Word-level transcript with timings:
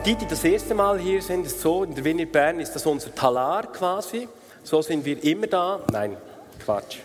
Für 0.00 0.06
die, 0.06 0.14
die 0.14 0.26
das 0.26 0.44
erste 0.44 0.74
Mal 0.74 0.98
hier 0.98 1.20
sind, 1.20 1.44
ist 1.44 1.60
so, 1.60 1.84
in 1.84 1.94
der 1.94 2.02
Vineyard 2.02 2.32
Bern 2.32 2.58
ist 2.58 2.72
das 2.72 2.86
unser 2.86 3.14
Talar 3.14 3.70
quasi. 3.70 4.28
So 4.62 4.80
sind 4.80 5.04
wir 5.04 5.22
immer 5.22 5.46
da. 5.46 5.80
Nein, 5.92 6.16
Quatsch. 6.64 7.00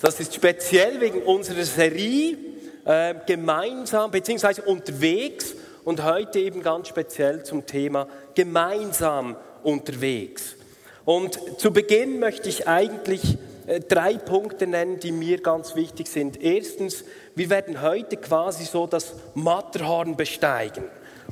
Das 0.00 0.20
ist 0.20 0.32
speziell 0.32 1.00
wegen 1.00 1.24
unserer 1.24 1.64
Serie 1.64 2.36
äh, 2.84 3.12
gemeinsam 3.26 4.12
bzw. 4.12 4.60
unterwegs 4.66 5.56
und 5.84 6.04
heute 6.04 6.38
eben 6.38 6.62
ganz 6.62 6.86
speziell 6.86 7.42
zum 7.42 7.66
Thema 7.66 8.06
gemeinsam 8.36 9.34
unterwegs. 9.64 10.54
Und 11.04 11.40
zu 11.58 11.72
Beginn 11.72 12.20
möchte 12.20 12.48
ich 12.48 12.68
eigentlich 12.68 13.36
äh, 13.66 13.80
drei 13.80 14.14
Punkte 14.14 14.68
nennen, 14.68 15.00
die 15.00 15.10
mir 15.10 15.42
ganz 15.42 15.74
wichtig 15.74 16.06
sind. 16.06 16.40
Erstens, 16.40 17.04
wir 17.34 17.50
werden 17.50 17.82
heute 17.82 18.16
quasi 18.16 18.64
so 18.64 18.86
das 18.86 19.14
Matterhorn 19.34 20.14
besteigen 20.14 20.84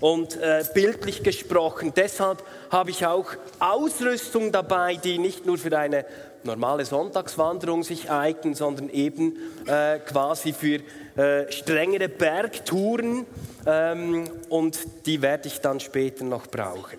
und 0.04 0.36
äh, 0.36 0.62
bildlich 0.74 1.22
gesprochen. 1.22 1.94
Deshalb 1.96 2.42
habe 2.68 2.90
ich 2.90 3.06
auch 3.06 3.24
Ausrüstung 3.58 4.52
dabei, 4.52 4.96
die 4.96 5.16
nicht 5.16 5.46
nur 5.46 5.56
für 5.56 5.74
eine 5.78 6.04
normale 6.42 6.84
Sonntagswanderung 6.84 7.82
sich 7.82 8.10
eignen, 8.10 8.54
sondern 8.54 8.90
eben 8.90 9.38
äh, 9.66 10.00
quasi 10.00 10.52
für 10.52 10.80
äh, 11.16 11.50
strengere 11.50 12.10
Bergtouren 12.10 13.24
ähm, 13.64 14.24
und 14.50 14.78
die 15.06 15.22
werde 15.22 15.48
ich 15.48 15.62
dann 15.62 15.80
später 15.80 16.24
noch 16.24 16.48
brauchen. 16.48 16.98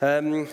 Ähm, 0.00 0.48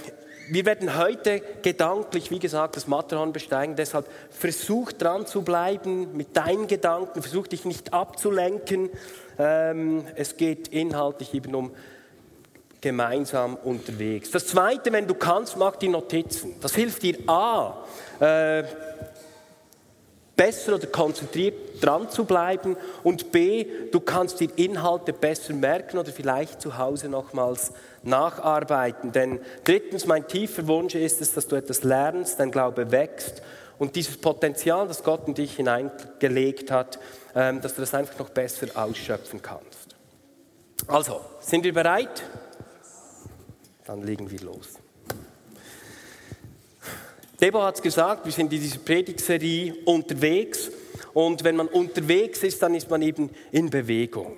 wir 0.49 0.63
werden 0.63 0.95
heute 0.95 1.41
gedanklich, 1.63 2.29
wie 2.29 2.39
gesagt, 2.39 2.75
das 2.75 2.87
Matterhorn 2.87 3.33
besteigen. 3.33 3.75
Deshalb 3.75 4.05
versuch 4.29 4.91
dran 4.91 5.25
zu 5.25 5.41
bleiben 5.41 6.15
mit 6.15 6.37
deinen 6.37 6.67
Gedanken, 6.67 7.23
versuch 7.23 7.47
dich 7.47 7.65
nicht 7.65 7.93
abzulenken. 7.93 8.91
Ähm, 9.39 10.03
es 10.15 10.37
geht 10.37 10.69
inhaltlich 10.69 11.33
eben 11.33 11.53
um 11.55 11.71
gemeinsam 12.81 13.55
unterwegs. 13.55 14.31
Das 14.31 14.47
Zweite, 14.47 14.91
wenn 14.91 15.07
du 15.07 15.15
kannst, 15.15 15.57
mach 15.57 15.75
die 15.75 15.89
Notizen. 15.89 16.55
Das 16.61 16.75
hilft 16.75 17.03
dir 17.03 17.17
A, 17.27 17.83
äh, 18.19 18.63
besser 20.37 20.75
oder 20.75 20.87
konzentriert 20.87 21.83
dran 21.83 22.09
zu 22.09 22.23
bleiben 22.23 22.77
und 23.03 23.31
B, 23.31 23.65
du 23.91 23.99
kannst 23.99 24.39
dir 24.39 24.49
Inhalte 24.55 25.11
besser 25.11 25.53
merken 25.53 25.97
oder 25.97 26.11
vielleicht 26.11 26.61
zu 26.61 26.77
Hause 26.77 27.09
nochmals 27.09 27.73
nacharbeiten. 28.03 29.11
Denn 29.11 29.39
drittens, 29.63 30.05
mein 30.05 30.27
tiefer 30.27 30.67
Wunsch 30.67 30.93
ist 30.93 31.21
es, 31.21 31.33
dass 31.33 31.47
du 31.47 31.55
etwas 31.55 31.83
lernst, 31.83 32.39
dein 32.39 32.51
Glaube 32.51 32.91
wächst 32.91 33.41
und 33.79 33.95
dieses 33.95 34.17
Potenzial, 34.17 34.87
das 34.87 35.03
Gott 35.03 35.27
in 35.27 35.33
dich 35.33 35.55
hineingelegt 35.55 36.71
hat, 36.71 36.99
dass 37.61 37.75
du 37.75 37.81
das 37.81 37.93
einfach 37.93 38.17
noch 38.17 38.29
besser 38.29 38.67
ausschöpfen 38.73 39.41
kannst. 39.41 39.95
Also, 40.87 41.21
sind 41.39 41.63
wir 41.63 41.73
bereit? 41.73 42.23
Dann 43.85 44.01
legen 44.01 44.31
wir 44.31 44.39
los. 44.39 44.79
Debo 47.39 47.61
hat 47.61 47.75
es 47.75 47.81
gesagt, 47.83 48.25
wir 48.25 48.31
sind 48.31 48.51
in 48.51 48.59
dieser 48.59 48.79
Predigtserie 48.79 49.75
unterwegs 49.85 50.71
und 51.13 51.43
wenn 51.43 51.55
man 51.55 51.67
unterwegs 51.67 52.41
ist, 52.41 52.63
dann 52.63 52.73
ist 52.73 52.89
man 52.89 53.03
eben 53.03 53.29
in 53.51 53.69
Bewegung. 53.69 54.37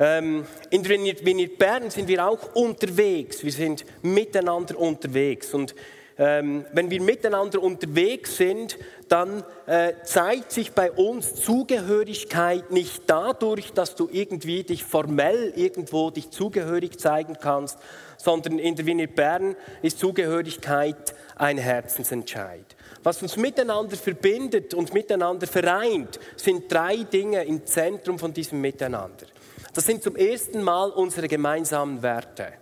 Ähm, 0.00 0.44
in 0.70 0.84
Vineyard 0.84 1.56
Bern 1.56 1.88
sind 1.90 2.08
wir 2.08 2.26
auch 2.26 2.56
unterwegs, 2.56 3.44
wir 3.44 3.52
sind 3.52 3.84
miteinander 4.02 4.76
unterwegs 4.76 5.54
und 5.54 5.76
ähm, 6.16 6.64
wenn 6.72 6.90
wir 6.90 7.02
miteinander 7.02 7.60
unterwegs 7.62 8.36
sind, 8.36 8.78
dann 9.08 9.42
äh, 9.66 9.94
zeigt 10.04 10.52
sich 10.52 10.72
bei 10.72 10.92
uns 10.92 11.34
Zugehörigkeit 11.34 12.70
nicht 12.70 13.02
dadurch, 13.06 13.72
dass 13.72 13.96
du 13.96 14.08
irgendwie 14.10 14.62
dich 14.62 14.84
formell 14.84 15.52
irgendwo 15.56 16.10
dich 16.10 16.30
zugehörig 16.30 16.98
zeigen 16.98 17.36
kannst, 17.40 17.78
sondern 18.16 18.58
in 18.58 18.76
der 18.76 18.86
Wiener 18.86 19.08
Bern 19.08 19.56
ist 19.82 19.98
Zugehörigkeit 19.98 21.14
ein 21.36 21.58
Herzensentscheid. 21.58 22.64
Was 23.02 23.20
uns 23.20 23.36
miteinander 23.36 23.96
verbindet 23.96 24.72
und 24.72 24.94
miteinander 24.94 25.46
vereint, 25.46 26.18
sind 26.36 26.72
drei 26.72 26.98
Dinge 26.98 27.44
im 27.44 27.66
Zentrum 27.66 28.18
von 28.18 28.32
diesem 28.32 28.60
Miteinander. 28.60 29.26
Das 29.74 29.84
sind 29.84 30.02
zum 30.02 30.14
ersten 30.14 30.62
Mal 30.62 30.90
unsere 30.90 31.26
gemeinsamen 31.26 32.02
Werte. 32.02 32.52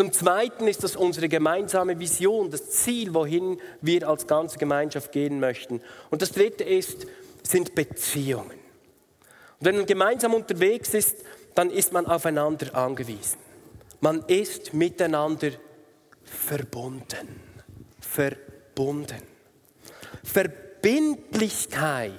Zum 0.00 0.12
Zweiten 0.12 0.66
ist 0.66 0.82
das 0.82 0.96
unsere 0.96 1.28
gemeinsame 1.28 1.98
Vision, 1.98 2.50
das 2.50 2.70
Ziel, 2.70 3.12
wohin 3.12 3.60
wir 3.82 4.08
als 4.08 4.26
ganze 4.26 4.56
Gemeinschaft 4.56 5.12
gehen 5.12 5.40
möchten. 5.40 5.82
Und 6.08 6.22
das 6.22 6.32
Dritte 6.32 6.64
ist, 6.64 7.06
sind 7.42 7.74
Beziehungen. 7.74 8.58
Und 9.58 9.66
wenn 9.66 9.76
man 9.76 9.84
gemeinsam 9.84 10.32
unterwegs 10.32 10.94
ist, 10.94 11.18
dann 11.54 11.68
ist 11.68 11.92
man 11.92 12.06
aufeinander 12.06 12.74
angewiesen. 12.74 13.36
Man 14.00 14.24
ist 14.26 14.72
miteinander 14.72 15.50
verbunden. 16.24 17.38
Verbunden. 18.00 19.20
Verbindlichkeit 20.24 22.14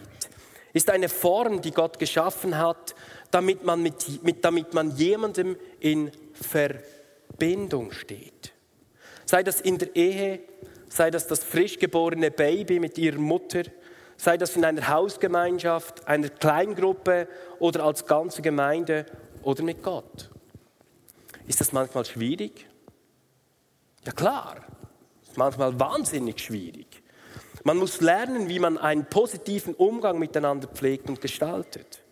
ist 0.74 0.92
eine 0.92 1.10
Form, 1.10 1.64
die 1.64 1.72
Gott 1.72 1.98
geschaffen 1.98 2.60
hat, 2.60 2.94
damit 3.32 3.66
man, 3.66 3.82
mit, 3.82 4.22
mit, 4.22 4.46
damit 4.46 4.76
man 4.76 4.96
jemandem 4.98 5.58
in 5.80 6.12
Verbindung 6.34 7.01
Verbindung 7.42 7.92
steht. 7.92 8.54
Sei 9.26 9.42
das 9.42 9.62
in 9.62 9.80
der 9.80 9.96
Ehe, 9.96 10.42
sei 10.90 11.10
das 11.10 11.26
das 11.26 11.44
frisch 11.44 11.80
geborene 11.80 12.30
Baby 12.30 12.80
mit 12.80 13.00
ihrer 13.00 13.18
Mutter, 13.18 13.64
sei 14.16 14.38
das 14.38 14.56
in 14.56 14.64
einer 14.64 14.88
Hausgemeinschaft, 14.88 16.08
einer 16.08 16.30
Kleingruppe 16.30 17.28
oder 17.58 17.84
als 17.84 18.06
ganze 18.06 18.44
Gemeinde 18.44 19.08
oder 19.42 19.64
mit 19.64 19.82
Gott. 19.82 20.30
Ist 21.48 21.60
das 21.60 21.72
manchmal 21.72 22.06
schwierig? 22.06 22.68
Ja 24.06 24.12
klar, 24.12 24.58
ist 25.24 25.36
manchmal 25.36 25.80
wahnsinnig 25.80 26.42
schwierig. 26.42 27.02
Man 27.64 27.78
muss 27.78 28.02
lernen, 28.02 28.50
wie 28.50 28.60
man 28.60 28.78
einen 28.78 29.06
positiven 29.06 29.74
Umgang 29.74 30.20
miteinander 30.20 30.68
pflegt 30.68 31.10
und 31.10 31.22
gestaltet. 31.22 32.04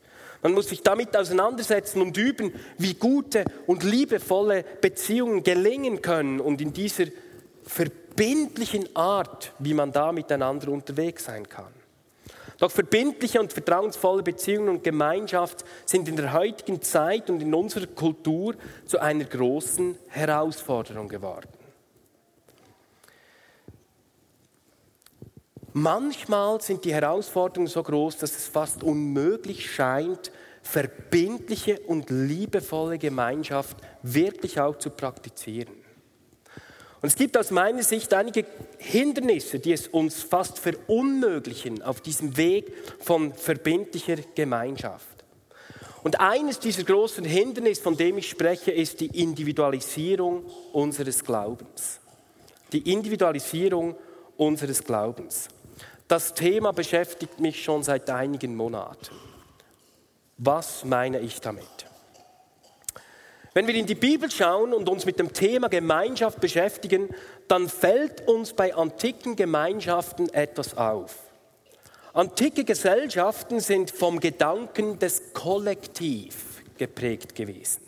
Man 0.41 0.53
muss 0.53 0.69
sich 0.69 0.81
damit 0.81 1.15
auseinandersetzen 1.17 2.01
und 2.01 2.15
üben, 2.15 2.53
wie 2.77 2.93
gute 2.93 3.43
und 3.67 3.83
liebevolle 3.83 4.63
Beziehungen 4.81 5.43
gelingen 5.43 6.01
können 6.01 6.39
und 6.39 6.61
in 6.61 6.71
dieser 6.71 7.05
verbindlichen 7.63 8.95
Art, 8.95 9.53
wie 9.59 9.73
man 9.73 9.91
da 9.91 10.11
miteinander 10.11 10.69
unterwegs 10.69 11.25
sein 11.25 11.47
kann. 11.47 11.73
Doch 12.57 12.71
verbindliche 12.71 13.39
und 13.39 13.53
vertrauensvolle 13.53 14.21
Beziehungen 14.21 14.69
und 14.69 14.83
Gemeinschaft 14.83 15.63
sind 15.85 16.09
in 16.09 16.17
der 16.17 16.33
heutigen 16.33 16.81
Zeit 16.81 17.29
und 17.29 17.41
in 17.41 17.53
unserer 17.53 17.87
Kultur 17.87 18.55
zu 18.85 18.99
einer 18.99 19.23
großen 19.23 19.97
Herausforderung 20.09 21.07
geworden. 21.07 21.47
Manchmal 25.73 26.61
sind 26.61 26.83
die 26.85 26.93
Herausforderungen 26.93 27.67
so 27.67 27.83
groß, 27.83 28.17
dass 28.17 28.35
es 28.35 28.47
fast 28.47 28.83
unmöglich 28.83 29.71
scheint, 29.71 30.31
verbindliche 30.63 31.79
und 31.81 32.09
liebevolle 32.09 32.97
Gemeinschaft 32.97 33.77
wirklich 34.01 34.59
auch 34.59 34.77
zu 34.77 34.89
praktizieren. 34.89 35.73
Und 37.01 37.07
es 37.07 37.15
gibt 37.15 37.37
aus 37.37 37.51
meiner 37.51 37.83
Sicht 37.83 38.13
einige 38.13 38.45
Hindernisse, 38.77 39.59
die 39.59 39.71
es 39.71 39.87
uns 39.87 40.21
fast 40.21 40.59
verunmöglichen 40.59 41.81
auf 41.81 42.01
diesem 42.01 42.35
Weg 42.35 42.73
von 42.99 43.33
verbindlicher 43.33 44.17
Gemeinschaft. 44.35 45.23
Und 46.03 46.19
eines 46.19 46.59
dieser 46.59 46.83
großen 46.83 47.23
Hindernisse, 47.23 47.81
von 47.81 47.95
dem 47.95 48.17
ich 48.17 48.29
spreche, 48.29 48.71
ist 48.71 48.99
die 48.99 49.21
Individualisierung 49.21 50.45
unseres 50.73 51.23
Glaubens. 51.23 51.99
Die 52.71 52.91
Individualisierung 52.91 53.95
unseres 54.37 54.83
Glaubens. 54.83 55.49
Das 56.09 56.33
Thema 56.33 56.73
beschäftigt 56.73 57.39
mich 57.39 57.63
schon 57.63 57.83
seit 57.83 58.09
einigen 58.09 58.55
Monaten. 58.55 59.15
Was 60.39 60.83
meine 60.83 61.19
ich 61.19 61.39
damit? 61.39 61.67
Wenn 63.53 63.67
wir 63.67 63.75
in 63.75 63.85
die 63.85 63.93
Bibel 63.93 64.31
schauen 64.31 64.73
und 64.73 64.89
uns 64.89 65.05
mit 65.05 65.19
dem 65.19 65.33
Thema 65.33 65.69
Gemeinschaft 65.69 66.39
beschäftigen, 66.39 67.09
dann 67.47 67.69
fällt 67.69 68.27
uns 68.27 68.53
bei 68.53 68.73
antiken 68.73 69.35
Gemeinschaften 69.35 70.33
etwas 70.33 70.75
auf. 70.75 71.15
Antike 72.13 72.63
Gesellschaften 72.63 73.59
sind 73.59 73.91
vom 73.91 74.19
Gedanken 74.19 74.97
des 74.97 75.33
Kollektiv 75.33 76.63
geprägt 76.79 77.35
gewesen. 77.35 77.83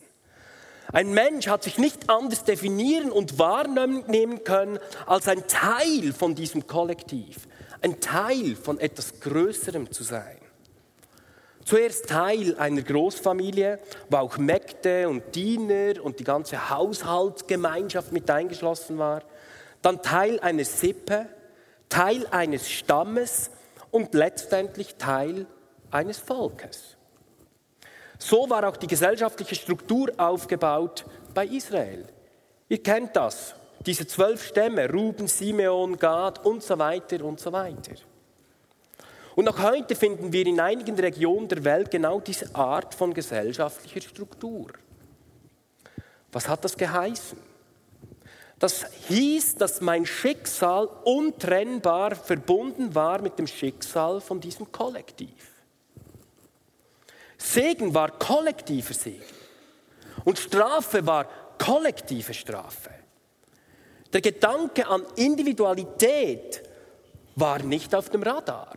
Ein 0.94 1.12
Mensch 1.12 1.48
hat 1.48 1.64
sich 1.64 1.80
nicht 1.80 2.08
anders 2.08 2.44
definieren 2.44 3.12
und 3.12 3.40
wahrnehmen 3.40 4.44
können 4.44 4.78
als 5.08 5.28
ein 5.28 5.48
Teil 5.48 6.14
von 6.14 6.36
diesem 6.36 6.68
Kollektiv, 6.68 7.48
ein 7.82 8.00
Teil 8.00 8.56
von 8.56 8.80
etwas 8.80 9.20
Größerem 9.20 9.92
zu 9.92 10.04
sein. 10.04 10.38
Zuerst 11.66 12.10
Teil 12.10 12.56
einer 12.58 12.82
Großfamilie, 12.82 13.80
wo 14.10 14.18
auch 14.18 14.38
Mägde 14.38 15.08
und 15.08 15.36
Diener 15.36 16.04
und 16.04 16.20
die 16.20 16.24
ganze 16.24 16.70
Haushaltsgemeinschaft 16.70 18.12
mit 18.12 18.30
eingeschlossen 18.30 18.98
war. 18.98 19.22
Dann 19.82 20.02
Teil 20.02 20.40
einer 20.40 20.66
Sippe, 20.66 21.28
Teil 21.88 22.26
eines 22.32 22.70
Stammes 22.70 23.52
und 23.92 24.14
letztendlich 24.14 24.96
Teil 24.96 25.46
eines 25.92 26.18
Volkes. 26.18 26.98
So 28.18 28.50
war 28.50 28.68
auch 28.68 28.78
die 28.78 28.88
gesellschaftliche 28.88 29.56
Struktur 29.56 30.12
aufgebaut 30.18 31.06
bei 31.34 31.46
Israel. 31.46 32.06
Ihr 32.70 32.82
kennt 32.82 33.16
das, 33.16 33.56
diese 33.86 34.06
zwölf 34.08 34.46
Stämme, 34.46 34.90
Ruben, 34.90 35.28
Simeon, 35.28 35.98
Gad 35.98 36.46
und 36.46 36.64
so 36.64 36.78
weiter 36.78 37.24
und 37.24 37.40
so 37.40 37.52
weiter. 37.52 37.94
Und 39.36 39.46
noch 39.46 39.60
heute 39.60 39.96
finden 39.96 40.32
wir 40.34 40.46
in 40.46 40.60
einigen 40.60 41.00
Regionen 41.00 41.48
der 41.48 41.64
Welt 41.64 41.90
genau 41.90 42.20
diese 42.20 42.54
Art 42.54 42.94
von 42.94 43.14
gesellschaftlicher 43.14 44.02
Struktur. 44.02 44.68
Was 46.32 46.48
hat 46.48 46.64
das 46.64 46.78
geheißen? 46.78 47.38
Das 48.60 48.86
hieß, 49.08 49.56
dass 49.56 49.82
mein 49.82 50.06
Schicksal 50.06 50.88
untrennbar 51.04 52.16
verbunden 52.16 52.94
war 52.94 53.22
mit 53.22 53.40
dem 53.40 53.48
Schicksal 53.48 54.22
von 54.22 54.40
diesem 54.40 54.72
Kollektiv. 54.72 55.50
Segen 57.38 57.94
war 57.96 58.12
kollektiver 58.12 58.94
Segen 58.94 59.24
und 60.26 60.38
Strafe 60.38 61.06
war 61.08 61.28
kollektive 61.58 62.36
Strafe. 62.36 63.01
Der 64.14 64.22
Gedanke 64.22 64.88
an 64.88 65.06
Individualität 65.16 66.62
war 67.36 67.60
nicht 67.60 67.96
auf 67.96 68.10
dem 68.10 68.24
Radar. 68.24 68.74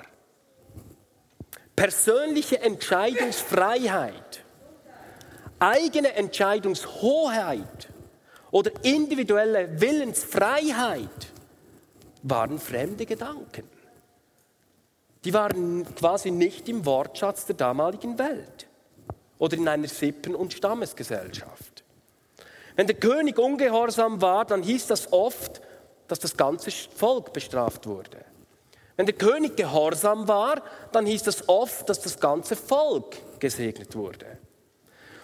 Persönliche 1.74 2.60
Entscheidungsfreiheit, 2.60 4.44
eigene 5.58 6.12
Entscheidungshoheit 6.12 7.88
oder 8.52 8.70
individuelle 8.82 9.80
Willensfreiheit 9.80 11.32
waren 12.22 12.58
fremde 12.60 13.04
Gedanken. 13.04 13.68
Die 15.24 15.34
waren 15.34 15.94
quasi 15.94 16.30
nicht 16.30 16.68
im 16.68 16.86
Wortschatz 16.86 17.46
der 17.46 17.56
damaligen 17.56 18.18
Welt 18.18 18.66
oder 19.38 19.56
in 19.56 19.66
einer 19.66 19.88
Sippen- 19.88 20.34
und 20.34 20.52
Stammesgesellschaft. 20.52 21.83
Wenn 22.76 22.86
der 22.86 22.96
König 22.96 23.38
ungehorsam 23.38 24.20
war, 24.20 24.44
dann 24.44 24.62
hieß 24.62 24.88
das 24.88 25.12
oft, 25.12 25.60
dass 26.08 26.18
das 26.18 26.36
ganze 26.36 26.70
Volk 26.70 27.32
bestraft 27.32 27.86
wurde. 27.86 28.24
Wenn 28.96 29.06
der 29.06 29.14
König 29.14 29.56
gehorsam 29.56 30.28
war, 30.28 30.62
dann 30.92 31.06
hieß 31.06 31.24
das 31.24 31.48
oft, 31.48 31.88
dass 31.88 32.00
das 32.00 32.20
ganze 32.20 32.56
Volk 32.56 33.16
gesegnet 33.40 33.96
wurde. 33.96 34.38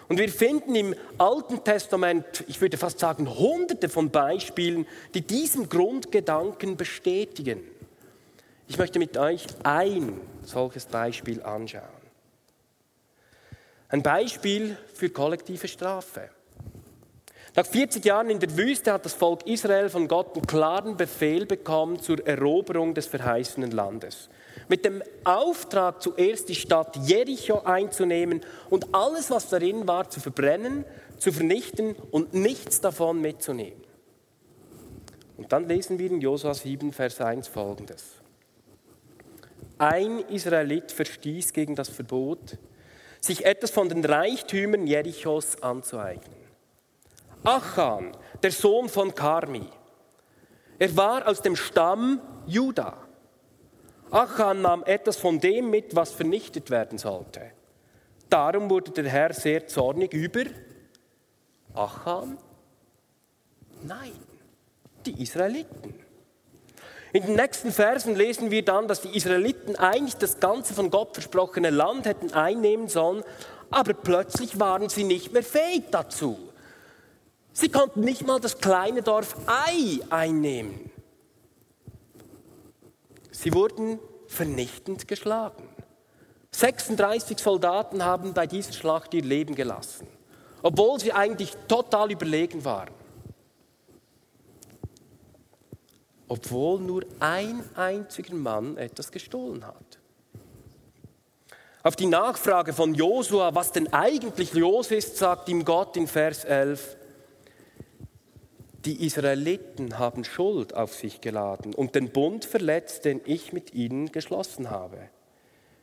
Und 0.08 0.18
wir 0.18 0.28
finden 0.28 0.74
im 0.74 0.94
Alten 1.18 1.62
Testament, 1.62 2.44
ich 2.48 2.60
würde 2.60 2.76
fast 2.76 2.98
sagen, 2.98 3.38
hunderte 3.38 3.88
von 3.88 4.10
Beispielen, 4.10 4.86
die 5.14 5.20
diesen 5.20 5.68
Grundgedanken 5.68 6.76
bestätigen. 6.76 7.62
Ich 8.66 8.76
möchte 8.76 8.98
mit 8.98 9.16
euch 9.16 9.46
ein 9.62 10.20
solches 10.42 10.86
Beispiel 10.86 11.42
anschauen. 11.42 11.84
Ein 13.88 14.02
Beispiel 14.02 14.76
für 14.94 15.10
kollektive 15.10 15.68
Strafe. 15.68 16.30
Nach 17.56 17.66
40 17.66 18.04
Jahren 18.04 18.30
in 18.30 18.38
der 18.38 18.56
Wüste 18.56 18.92
hat 18.92 19.04
das 19.04 19.14
Volk 19.14 19.44
Israel 19.46 19.88
von 19.88 20.06
Gott 20.06 20.36
einen 20.36 20.46
klaren 20.46 20.96
Befehl 20.96 21.46
bekommen 21.46 22.00
zur 22.00 22.24
Eroberung 22.24 22.94
des 22.94 23.06
verheißenen 23.06 23.72
Landes. 23.72 24.28
Mit 24.68 24.84
dem 24.84 25.02
Auftrag, 25.24 26.00
zuerst 26.00 26.48
die 26.48 26.54
Stadt 26.54 26.96
Jericho 27.04 27.62
einzunehmen 27.62 28.42
und 28.68 28.94
alles, 28.94 29.32
was 29.32 29.48
darin 29.48 29.88
war, 29.88 30.08
zu 30.08 30.20
verbrennen, 30.20 30.84
zu 31.18 31.32
vernichten 31.32 31.96
und 32.12 32.34
nichts 32.34 32.80
davon 32.80 33.20
mitzunehmen. 33.20 33.82
Und 35.36 35.50
dann 35.52 35.66
lesen 35.66 35.98
wir 35.98 36.08
in 36.08 36.20
Josua 36.20 36.54
7, 36.54 36.92
Vers 36.92 37.20
1 37.20 37.48
folgendes. 37.48 38.04
Ein 39.78 40.20
Israelit 40.28 40.92
verstieß 40.92 41.52
gegen 41.52 41.74
das 41.74 41.88
Verbot, 41.88 42.58
sich 43.20 43.44
etwas 43.44 43.70
von 43.70 43.88
den 43.88 44.04
Reichtümern 44.04 44.86
Jerichos 44.86 45.60
anzueignen. 45.62 46.39
Achan, 47.44 48.12
der 48.42 48.52
Sohn 48.52 48.88
von 48.88 49.14
Karmi. 49.14 49.66
Er 50.78 50.96
war 50.96 51.26
aus 51.26 51.40
dem 51.40 51.56
Stamm 51.56 52.20
Juda. 52.46 52.96
Achan 54.10 54.60
nahm 54.60 54.84
etwas 54.84 55.16
von 55.16 55.40
dem 55.40 55.70
mit, 55.70 55.96
was 55.96 56.12
vernichtet 56.12 56.70
werden 56.70 56.98
sollte. 56.98 57.52
Darum 58.28 58.68
wurde 58.68 58.90
der 58.90 59.08
Herr 59.08 59.32
sehr 59.32 59.66
zornig 59.66 60.12
über 60.12 60.44
Achan? 61.74 62.36
Nein, 63.82 64.12
die 65.06 65.22
Israeliten. 65.22 65.94
In 67.12 67.24
den 67.24 67.36
nächsten 67.36 67.72
Versen 67.72 68.14
lesen 68.14 68.50
wir 68.50 68.64
dann, 68.64 68.86
dass 68.86 69.00
die 69.00 69.16
Israeliten 69.16 69.76
eigentlich 69.76 70.16
das 70.16 70.38
ganze 70.38 70.74
von 70.74 70.90
Gott 70.90 71.14
versprochene 71.14 71.70
Land 71.70 72.06
hätten 72.06 72.32
einnehmen 72.34 72.88
sollen, 72.88 73.24
aber 73.70 73.94
plötzlich 73.94 74.60
waren 74.60 74.88
sie 74.88 75.04
nicht 75.04 75.32
mehr 75.32 75.42
fähig 75.42 75.84
dazu. 75.90 76.49
Sie 77.52 77.68
konnten 77.68 78.00
nicht 78.00 78.26
mal 78.26 78.40
das 78.40 78.58
kleine 78.58 79.02
Dorf 79.02 79.36
Ei 79.46 80.00
einnehmen. 80.08 80.90
Sie 83.30 83.52
wurden 83.52 83.98
vernichtend 84.26 85.08
geschlagen. 85.08 85.68
36 86.52 87.38
Soldaten 87.38 88.04
haben 88.04 88.34
bei 88.34 88.46
dieser 88.46 88.72
Schlacht 88.72 89.14
ihr 89.14 89.22
Leben 89.22 89.54
gelassen, 89.54 90.06
obwohl 90.62 91.00
sie 91.00 91.12
eigentlich 91.12 91.56
total 91.68 92.10
überlegen 92.10 92.64
waren. 92.64 92.94
Obwohl 96.28 96.80
nur 96.80 97.04
ein 97.18 97.64
einziger 97.74 98.34
Mann 98.34 98.76
etwas 98.76 99.10
gestohlen 99.10 99.66
hat. 99.66 99.98
Auf 101.82 101.96
die 101.96 102.06
Nachfrage 102.06 102.72
von 102.72 102.94
Josua, 102.94 103.54
was 103.54 103.72
denn 103.72 103.92
eigentlich 103.92 104.52
los 104.52 104.90
ist, 104.90 105.16
sagt 105.16 105.48
ihm 105.48 105.64
Gott 105.64 105.96
in 105.96 106.06
Vers 106.06 106.44
11, 106.44 106.96
die 108.84 109.04
Israeliten 109.04 109.98
haben 109.98 110.24
Schuld 110.24 110.74
auf 110.74 110.94
sich 110.94 111.20
geladen 111.20 111.74
und 111.74 111.94
den 111.94 112.10
Bund 112.10 112.44
verletzt, 112.44 113.04
den 113.04 113.20
ich 113.24 113.52
mit 113.52 113.74
ihnen 113.74 114.10
geschlossen 114.10 114.70
habe. 114.70 115.10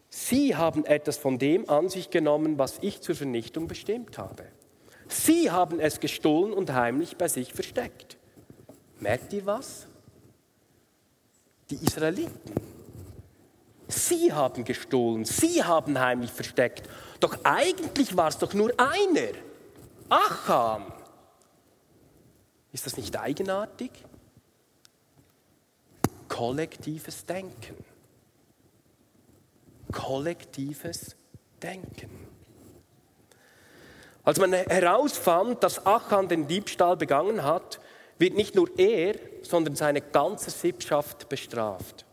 Sie 0.10 0.56
haben 0.56 0.86
etwas 0.86 1.18
von 1.18 1.38
dem 1.38 1.70
an 1.70 1.90
sich 1.90 2.10
genommen, 2.10 2.58
was 2.58 2.78
ich 2.82 3.02
zur 3.02 3.16
Vernichtung 3.16 3.68
bestimmt 3.68 4.18
habe. 4.18 4.46
Sie 5.08 5.52
haben 5.52 5.80
es 5.80 6.00
gestohlen 6.00 6.54
und 6.54 6.74
heimlich 6.74 7.18
bei 7.18 7.28
sich 7.28 7.54
versteckt. 7.54 8.18
Merkt 9.00 9.32
ihr 9.34 9.46
was? 9.46 9.88
Die 11.70 11.76
Israeliten. 11.76 12.54
Sie 13.90 14.34
haben 14.34 14.64
gestohlen, 14.64 15.24
sie 15.24 15.64
haben 15.64 16.00
heimlich 16.00 16.32
versteckt. 16.32 16.90
Doch 17.20 17.38
eigentlich 17.44 18.18
war 18.18 18.28
es 18.28 18.38
doch 18.38 18.54
nur 18.54 18.74
einer. 18.78 19.34
Acham. 20.10 20.97
Ist 22.72 22.86
das 22.86 22.98
nicht 22.98 23.18
eigenartig? 23.18 23.92
Kollektives 26.28 27.26
Denken. 27.26 27.76
Kollektives 29.92 31.16
Denken. 31.62 32.28
Als 34.24 34.40
man 34.40 34.52
herausfand, 34.52 35.64
dass 35.64 35.86
Achan 35.86 36.28
den 36.28 36.48
Diebstahl 36.48 36.98
begangen 36.98 37.44
hat, 37.44 37.80
wird 38.20 38.36
nicht 38.36 38.56
nur 38.56 38.70
er, 38.78 39.16
sondern 39.42 39.76
seine 39.76 40.02
ganze 40.02 40.52
Sippschaft 40.52 41.30
bestraft. 41.30 42.06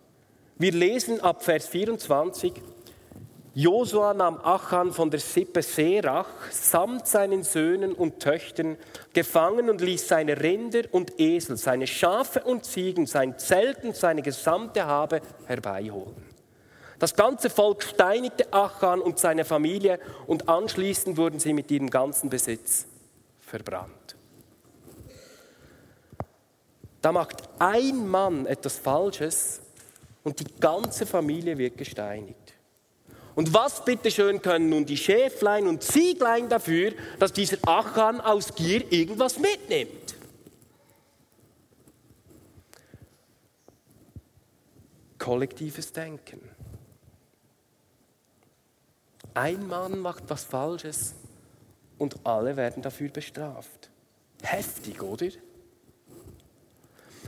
Wir 0.57 0.71
lesen 0.71 1.21
ab 1.21 1.43
Vers 1.43 1.67
24, 1.67 2.53
Josua 3.57 4.15
nahm 4.15 4.41
Achan 4.43 4.93
von 4.93 5.11
der 5.11 5.21
Sippe 5.21 5.63
Serach 5.63 6.51
samt 6.51 7.07
seinen 7.07 7.45
Söhnen 7.45 7.93
und 7.93 8.19
Töchtern 8.19 8.77
gefangen 9.13 9.71
und 9.71 9.81
ließ 9.81 10.09
seine 10.09 10.41
Rinder 10.41 10.83
und 10.91 11.21
Esel, 11.21 11.57
seine 11.57 11.87
Schafe 11.87 12.43
und 12.43 12.65
Ziegen, 12.65 13.07
sein 13.07 13.39
Zelt 13.39 13.85
und 13.85 13.95
seine 13.95 14.23
gesamte 14.23 14.85
Habe 14.87 15.21
herbeiholen. 15.47 16.17
Das 16.99 17.15
ganze 17.15 17.49
Volk 17.49 17.85
steinigte 17.85 18.53
Achan 18.53 19.01
und 19.01 19.21
seine 19.21 19.45
Familie 19.45 20.01
und 20.27 20.49
anschließend 20.49 21.17
wurden 21.17 21.39
sie 21.39 21.53
mit 21.53 21.71
ihrem 21.71 21.91
ganzen 21.91 22.31
Besitz 22.31 22.87
verbrannt. 23.39 24.17
Da 27.03 27.13
macht 27.13 27.37
ein 27.61 28.09
Mann 28.09 28.47
etwas 28.47 28.79
Falsches 28.79 29.61
und 30.25 30.41
die 30.41 30.61
ganze 30.61 31.07
Familie 31.07 31.57
wird 31.57 31.77
gesteinigt. 31.77 32.54
Und 33.35 33.53
was 33.53 33.85
bitteschön 33.85 34.41
können 34.41 34.69
nun 34.69 34.87
die 34.87 34.97
Schäflein 34.97 35.67
und 35.67 35.83
Zieglein 35.83 36.49
dafür, 36.49 36.93
dass 37.19 37.33
dieser 37.33 37.59
Achan 37.67 38.21
aus 38.21 38.55
Gier 38.55 38.93
irgendwas 38.93 39.39
mitnimmt? 39.39 40.15
Kollektives 45.19 45.93
Denken. 45.93 46.41
Ein 49.33 49.67
Mann 49.67 49.99
macht 49.99 50.25
was 50.29 50.45
Falsches 50.45 51.15
und 51.99 52.25
alle 52.25 52.57
werden 52.57 52.83
dafür 52.83 53.09
bestraft. 53.09 53.91
Heftig, 54.43 55.03
oder? 55.03 55.29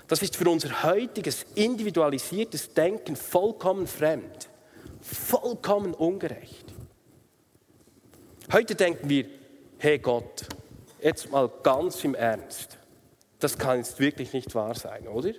Das 0.06 0.22
ist 0.22 0.36
für 0.36 0.48
unser 0.48 0.84
heutiges 0.84 1.44
individualisiertes 1.56 2.72
Denken 2.74 3.16
vollkommen 3.16 3.88
fremd, 3.88 4.48
vollkommen 5.06 5.94
ungerecht. 5.94 6.66
Heute 8.52 8.74
denken 8.74 9.08
wir, 9.08 9.26
hey 9.78 9.98
Gott, 9.98 10.46
jetzt 11.00 11.30
mal 11.30 11.50
ganz 11.62 12.04
im 12.04 12.14
Ernst, 12.14 12.78
das 13.38 13.58
kann 13.58 13.78
jetzt 13.78 13.98
wirklich 13.98 14.32
nicht 14.32 14.54
wahr 14.54 14.74
sein, 14.74 15.08
oder? 15.08 15.32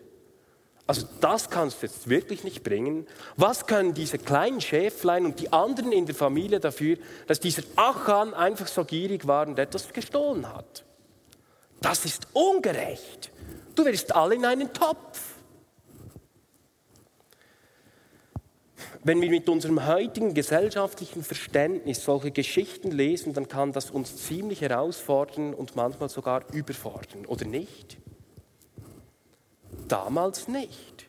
Also 0.85 1.05
das 1.19 1.49
kannst 1.49 1.81
du 1.81 1.87
jetzt 1.87 2.07
wirklich 2.07 2.45
nicht 2.45 2.63
bringen. 2.63 3.05
Was 3.35 3.67
können 3.67 3.93
diese 3.93 4.17
kleinen 4.17 4.61
Schäflein 4.61 5.25
und 5.25 5.39
die 5.41 5.51
anderen 5.51 5.91
in 5.91 6.05
der 6.05 6.15
Familie 6.15 6.61
dafür, 6.61 6.97
dass 7.27 7.41
dieser 7.41 7.63
Achan 7.75 8.33
einfach 8.33 8.67
so 8.67 8.85
gierig 8.85 9.27
war 9.27 9.47
und 9.47 9.59
etwas 9.59 9.91
gestohlen 9.91 10.47
hat? 10.53 10.85
Das 11.81 12.05
ist 12.05 12.27
ungerecht. 12.31 13.31
Du 13.75 13.85
wirst 13.85 14.15
alle 14.15 14.35
in 14.35 14.45
einen 14.45 14.71
Topf. 14.71 15.36
Wenn 19.03 19.21
wir 19.21 19.29
mit 19.29 19.47
unserem 19.47 19.85
heutigen 19.85 20.33
gesellschaftlichen 20.33 21.23
Verständnis 21.23 22.03
solche 22.03 22.31
Geschichten 22.31 22.91
lesen, 22.91 23.33
dann 23.33 23.47
kann 23.47 23.71
das 23.71 23.91
uns 23.91 24.17
ziemlich 24.17 24.61
herausfordern 24.61 25.53
und 25.53 25.75
manchmal 25.75 26.09
sogar 26.09 26.43
überfordern, 26.53 27.25
oder 27.25 27.45
nicht? 27.45 27.97
Damals 29.87 30.47
nicht. 30.47 31.05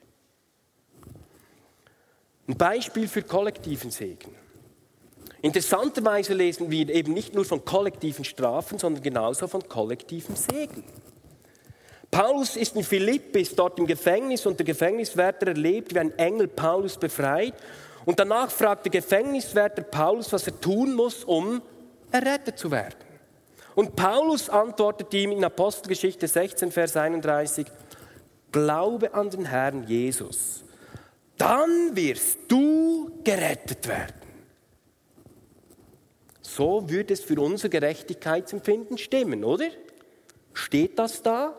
Ein 2.47 2.57
Beispiel 2.57 3.09
für 3.09 3.23
kollektiven 3.23 3.90
Segen. 3.90 4.35
Interessanterweise 5.40 6.35
lesen 6.35 6.71
wir 6.71 6.88
eben 6.88 7.12
nicht 7.12 7.35
nur 7.35 7.45
von 7.45 7.64
kollektiven 7.64 8.25
Strafen, 8.25 8.78
sondern 8.78 9.02
genauso 9.02 9.47
von 9.47 9.68
kollektivem 9.68 10.35
Segen. 10.35 10.85
Paulus 12.10 12.56
ist 12.56 12.74
in 12.74 12.84
Philippi, 12.84 13.42
ist 13.42 13.58
dort 13.58 13.78
im 13.78 13.86
Gefängnis 13.86 14.46
und 14.46 14.58
der 14.58 14.66
Gefängniswärter 14.66 15.48
erlebt, 15.48 15.94
wie 15.94 15.98
ein 15.98 16.16
Engel 16.18 16.48
Paulus 16.48 16.96
befreit. 16.96 17.54
Und 18.06 18.18
danach 18.18 18.50
fragt 18.50 18.86
der 18.86 18.92
Gefängniswärter 18.92 19.82
Paulus, 19.82 20.32
was 20.32 20.46
er 20.46 20.58
tun 20.58 20.94
muss, 20.94 21.24
um 21.24 21.60
errettet 22.10 22.58
zu 22.58 22.70
werden. 22.70 22.96
Und 23.74 23.94
Paulus 23.94 24.48
antwortet 24.48 25.12
ihm 25.14 25.32
in 25.32 25.44
Apostelgeschichte 25.44 26.26
16, 26.26 26.72
Vers 26.72 26.96
31, 26.96 27.66
Glaube 28.50 29.12
an 29.12 29.28
den 29.30 29.44
Herrn 29.44 29.86
Jesus, 29.86 30.64
dann 31.36 31.94
wirst 31.94 32.38
du 32.48 33.20
gerettet 33.22 33.86
werden. 33.86 34.14
So 36.40 36.88
würde 36.88 37.12
es 37.12 37.20
für 37.20 37.40
unser 37.40 37.68
Gerechtigkeitsempfinden 37.68 38.96
stimmen, 38.96 39.44
oder? 39.44 39.68
Steht 40.54 40.98
das 40.98 41.22
da? 41.22 41.54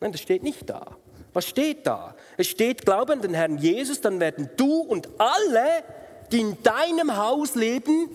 Nein, 0.00 0.12
das 0.12 0.20
steht 0.20 0.42
nicht 0.42 0.68
da. 0.68 0.96
Was 1.32 1.46
steht 1.46 1.86
da? 1.86 2.14
Es 2.36 2.46
steht, 2.46 2.84
glaube 2.84 3.12
an 3.12 3.22
den 3.22 3.34
Herrn 3.34 3.58
Jesus, 3.58 4.00
dann 4.00 4.20
werden 4.20 4.50
du 4.56 4.80
und 4.80 5.08
alle, 5.18 5.84
die 6.32 6.40
in 6.40 6.62
deinem 6.62 7.16
Haus 7.16 7.54
leben, 7.54 8.08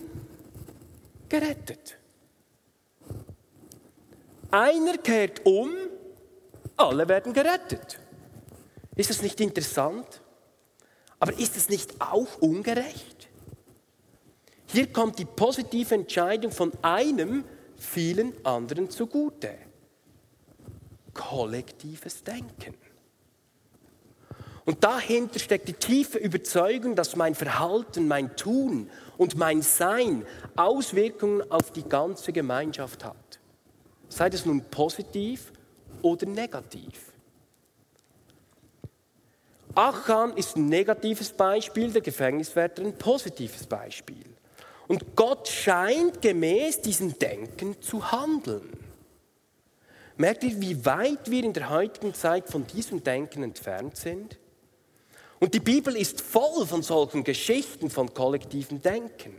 gerettet. 1.29 1.97
Einer 4.51 4.97
kehrt 4.97 5.45
um, 5.45 5.71
alle 6.77 7.07
werden 7.07 7.33
gerettet. 7.33 7.99
Ist 8.95 9.09
das 9.09 9.21
nicht 9.21 9.39
interessant? 9.41 10.21
Aber 11.19 11.37
ist 11.39 11.57
es 11.57 11.69
nicht 11.69 11.99
auch 11.99 12.37
ungerecht? 12.39 13.29
Hier 14.67 14.91
kommt 14.91 15.19
die 15.19 15.25
positive 15.25 15.95
Entscheidung 15.95 16.51
von 16.51 16.71
einem 16.81 17.43
vielen 17.77 18.33
anderen 18.45 18.89
zugute 18.89 19.57
kollektives 21.13 22.23
Denken. 22.23 22.75
Und 24.65 24.83
dahinter 24.83 25.39
steckt 25.39 25.67
die 25.67 25.73
tiefe 25.73 26.17
Überzeugung, 26.17 26.95
dass 26.95 27.15
mein 27.15 27.35
Verhalten, 27.35 28.07
mein 28.07 28.35
Tun 28.37 28.89
und 29.17 29.35
mein 29.35 29.61
Sein 29.61 30.25
Auswirkungen 30.55 31.51
auf 31.51 31.71
die 31.71 31.83
ganze 31.83 32.31
Gemeinschaft 32.31 33.03
hat. 33.03 33.39
Sei 34.07 34.29
das 34.29 34.45
nun 34.45 34.63
positiv 34.69 35.51
oder 36.01 36.25
negativ. 36.25 37.11
Achan 39.75 40.37
ist 40.37 40.55
ein 40.55 40.67
negatives 40.67 41.31
Beispiel, 41.31 41.91
der 41.91 42.01
Gefängniswärter 42.01 42.83
ein 42.83 42.97
positives 42.97 43.65
Beispiel. 43.65 44.23
Und 44.87 45.15
Gott 45.15 45.47
scheint 45.47 46.21
gemäß 46.21 46.81
diesem 46.81 47.17
Denken 47.17 47.81
zu 47.81 48.11
handeln. 48.11 48.82
Merkt 50.17 50.43
ihr, 50.43 50.61
wie 50.61 50.85
weit 50.85 51.31
wir 51.31 51.43
in 51.43 51.53
der 51.53 51.69
heutigen 51.69 52.13
Zeit 52.13 52.47
von 52.49 52.67
diesem 52.67 53.03
Denken 53.03 53.43
entfernt 53.43 53.97
sind? 53.97 54.37
Und 55.39 55.53
die 55.53 55.59
Bibel 55.59 55.95
ist 55.95 56.21
voll 56.21 56.65
von 56.67 56.83
solchen 56.83 57.23
Geschichten 57.23 57.89
von 57.89 58.13
kollektivem 58.13 58.81
Denken. 58.81 59.35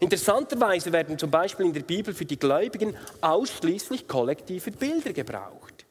Interessanterweise 0.00 0.92
werden 0.92 1.16
zum 1.16 1.30
Beispiel 1.30 1.66
in 1.66 1.72
der 1.72 1.82
Bibel 1.82 2.12
für 2.12 2.24
die 2.24 2.38
Gläubigen 2.38 2.96
ausschließlich 3.20 4.08
kollektive 4.08 4.72
Bilder 4.72 5.12
gebraucht. 5.12 5.86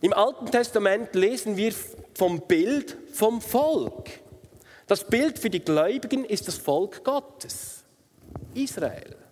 Im 0.00 0.12
Alten 0.12 0.46
Testament 0.46 1.14
lesen 1.14 1.56
wir 1.56 1.74
vom 2.14 2.40
Bild 2.42 2.96
vom 3.12 3.40
Volk. 3.40 4.10
Das 4.86 5.02
Bild 5.02 5.38
für 5.38 5.50
die 5.50 5.64
Gläubigen 5.64 6.24
ist 6.24 6.46
das 6.46 6.56
Volk 6.56 7.02
Gottes, 7.02 7.82
Israel. 8.54 9.23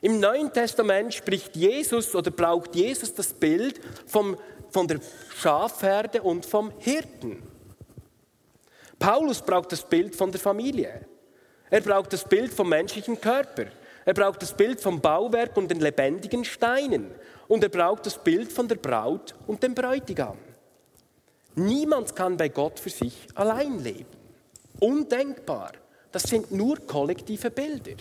Im 0.00 0.20
Neuen 0.20 0.52
Testament 0.52 1.12
spricht 1.12 1.56
Jesus 1.56 2.14
oder 2.14 2.30
braucht 2.30 2.74
Jesus 2.74 3.12
das 3.14 3.32
Bild 3.32 3.80
vom, 4.06 4.36
von 4.70 4.86
der 4.86 5.00
Schafherde 5.36 6.22
und 6.22 6.46
vom 6.46 6.72
Hirten. 6.78 7.42
Paulus 8.98 9.42
braucht 9.42 9.72
das 9.72 9.82
Bild 9.82 10.14
von 10.14 10.30
der 10.30 10.40
Familie. 10.40 11.06
Er 11.70 11.80
braucht 11.80 12.12
das 12.12 12.24
Bild 12.24 12.52
vom 12.52 12.68
menschlichen 12.68 13.20
Körper. 13.20 13.66
Er 14.04 14.14
braucht 14.14 14.40
das 14.42 14.56
Bild 14.56 14.80
vom 14.80 15.00
Bauwerk 15.00 15.56
und 15.56 15.70
den 15.70 15.80
lebendigen 15.80 16.44
Steinen. 16.44 17.10
Und 17.46 17.62
er 17.62 17.68
braucht 17.68 18.06
das 18.06 18.22
Bild 18.22 18.52
von 18.52 18.68
der 18.68 18.76
Braut 18.76 19.34
und 19.46 19.62
dem 19.62 19.74
Bräutigam. 19.74 20.38
Niemand 21.54 22.14
kann 22.14 22.36
bei 22.36 22.48
Gott 22.48 22.78
für 22.78 22.90
sich 22.90 23.26
allein 23.34 23.82
leben. 23.82 24.06
Undenkbar. 24.80 25.72
Das 26.12 26.22
sind 26.22 26.52
nur 26.52 26.78
kollektive 26.86 27.50
Bilder. 27.50 27.96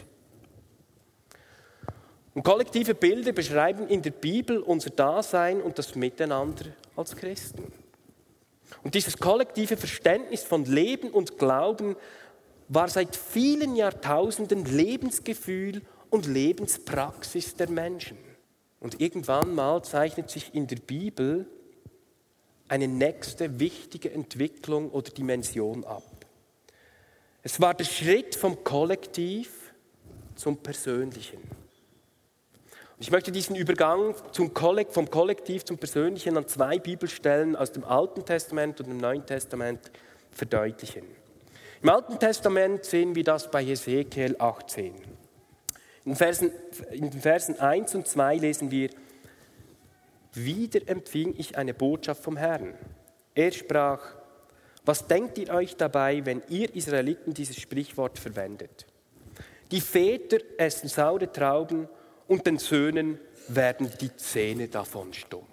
Und 2.38 2.44
kollektive 2.44 2.94
Bilder 2.94 3.32
beschreiben 3.32 3.88
in 3.88 4.04
der 4.04 4.12
Bibel 4.12 4.60
unser 4.60 4.92
Dasein 4.92 5.60
und 5.60 5.80
das 5.80 5.96
Miteinander 5.96 6.66
als 6.96 7.16
Christen. 7.16 7.74
Und 8.84 8.94
dieses 8.94 9.18
kollektive 9.18 9.76
Verständnis 9.76 10.44
von 10.44 10.64
Leben 10.66 11.10
und 11.10 11.40
Glauben 11.40 11.96
war 12.68 12.90
seit 12.90 13.16
vielen 13.16 13.76
Jahrtausenden 13.76 14.66
Lebensgefühl 14.66 15.82
und 16.12 16.28
Lebenspraxis 16.28 17.56
der 17.56 17.72
Menschen. 17.72 18.20
Und 18.82 19.02
irgendwann 19.02 19.56
mal 19.56 19.84
zeichnet 19.84 20.30
sich 20.30 20.54
in 20.54 20.68
der 20.68 20.76
Bibel 20.76 21.48
eine 22.68 22.88
nächste 22.88 23.60
wichtige 23.60 24.12
Entwicklung 24.12 24.92
oder 24.92 25.10
Dimension 25.10 25.84
ab. 25.86 26.04
Es 27.42 27.60
war 27.60 27.74
der 27.74 27.86
Schritt 27.86 28.36
vom 28.36 28.64
Kollektiv 28.64 29.74
zum 30.36 30.58
Persönlichen. 30.58 31.40
Ich 33.00 33.12
möchte 33.12 33.32
diesen 33.32 33.56
Übergang 33.56 34.16
vom 34.34 35.10
Kollektiv 35.12 35.64
zum 35.64 35.78
Persönlichen 35.78 36.36
an 36.36 36.48
zwei 36.48 36.80
Bibelstellen 36.80 37.56
aus 37.56 37.72
dem 37.72 37.84
Alten 37.84 38.26
Testament 38.26 38.80
und 38.80 38.88
dem 38.88 38.98
Neuen 38.98 39.24
Testament 39.24 39.92
verdeutlichen. 40.32 41.04
Im 41.84 41.90
Alten 41.90 42.18
Testament 42.18 42.86
sehen 42.86 43.14
wir 43.14 43.24
das 43.24 43.52
bei 43.52 43.64
Hesekiel 43.64 44.36
18. 44.40 44.96
In, 46.06 46.16
Versen, 46.16 46.52
in 46.90 47.12
den 47.12 47.22
Versen 47.22 47.60
1 47.60 47.94
und 47.94 48.08
2 48.08 48.38
lesen 48.38 48.72
wir, 48.72 48.90
wieder 50.34 50.80
empfing 50.88 51.36
ich 51.38 51.56
eine 51.56 51.76
Botschaft 51.76 52.24
vom 52.24 52.36
Herrn. 52.36 52.74
Er 53.36 53.52
sprach, 53.52 54.16
was 54.86 55.06
denkt 55.06 55.38
ihr 55.38 55.50
euch 55.50 55.76
dabei, 55.76 56.26
wenn 56.26 56.42
ihr 56.50 56.74
Israeliten 56.74 57.36
dieses 57.36 57.58
Sprichwort 57.58 58.18
verwendet? 58.18 58.88
Die 59.70 59.82
Väter 59.82 60.40
essen 60.58 60.90
saure 60.90 61.32
Trauben 61.32 61.88
und 62.28 62.46
den 62.46 62.58
Söhnen 62.58 63.20
werden 63.48 63.92
die 64.02 64.16
Zähne 64.16 64.68
davon 64.68 65.14
stumpf. 65.14 65.48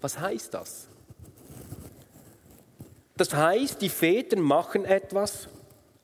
Was 0.00 0.18
heißt 0.18 0.52
das? 0.52 0.88
Das 3.16 3.32
heißt, 3.32 3.80
die 3.80 3.88
Väter 3.88 4.36
machen 4.38 4.84
etwas 4.84 5.48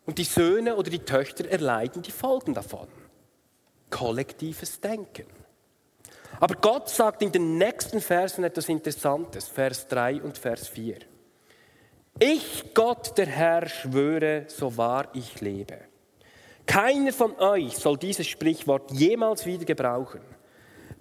und 0.06 0.18
die 0.18 0.24
Söhne 0.24 0.76
oder 0.76 0.90
die 0.90 1.00
Töchter 1.00 1.48
erleiden 1.48 2.02
die 2.02 2.12
Folgen 2.12 2.54
davon. 2.54 2.88
Kollektives 3.90 4.80
Denken. 4.80 5.26
Aber 6.38 6.54
Gott 6.54 6.88
sagt 6.88 7.22
in 7.22 7.32
den 7.32 7.58
nächsten 7.58 8.00
Versen 8.00 8.44
etwas 8.44 8.68
Interessantes, 8.68 9.48
Vers 9.48 9.88
3 9.88 10.22
und 10.22 10.38
Vers 10.38 10.68
4. 10.68 10.98
Ich, 12.18 12.72
Gott 12.72 13.18
der 13.18 13.26
Herr, 13.26 13.68
schwöre, 13.68 14.44
so 14.46 14.76
wahr 14.76 15.08
ich 15.12 15.40
lebe. 15.40 15.89
Keiner 16.70 17.12
von 17.12 17.36
euch 17.40 17.76
soll 17.76 17.96
dieses 17.96 18.28
Sprichwort 18.28 18.92
jemals 18.92 19.44
wieder 19.44 19.64
gebrauchen. 19.64 20.20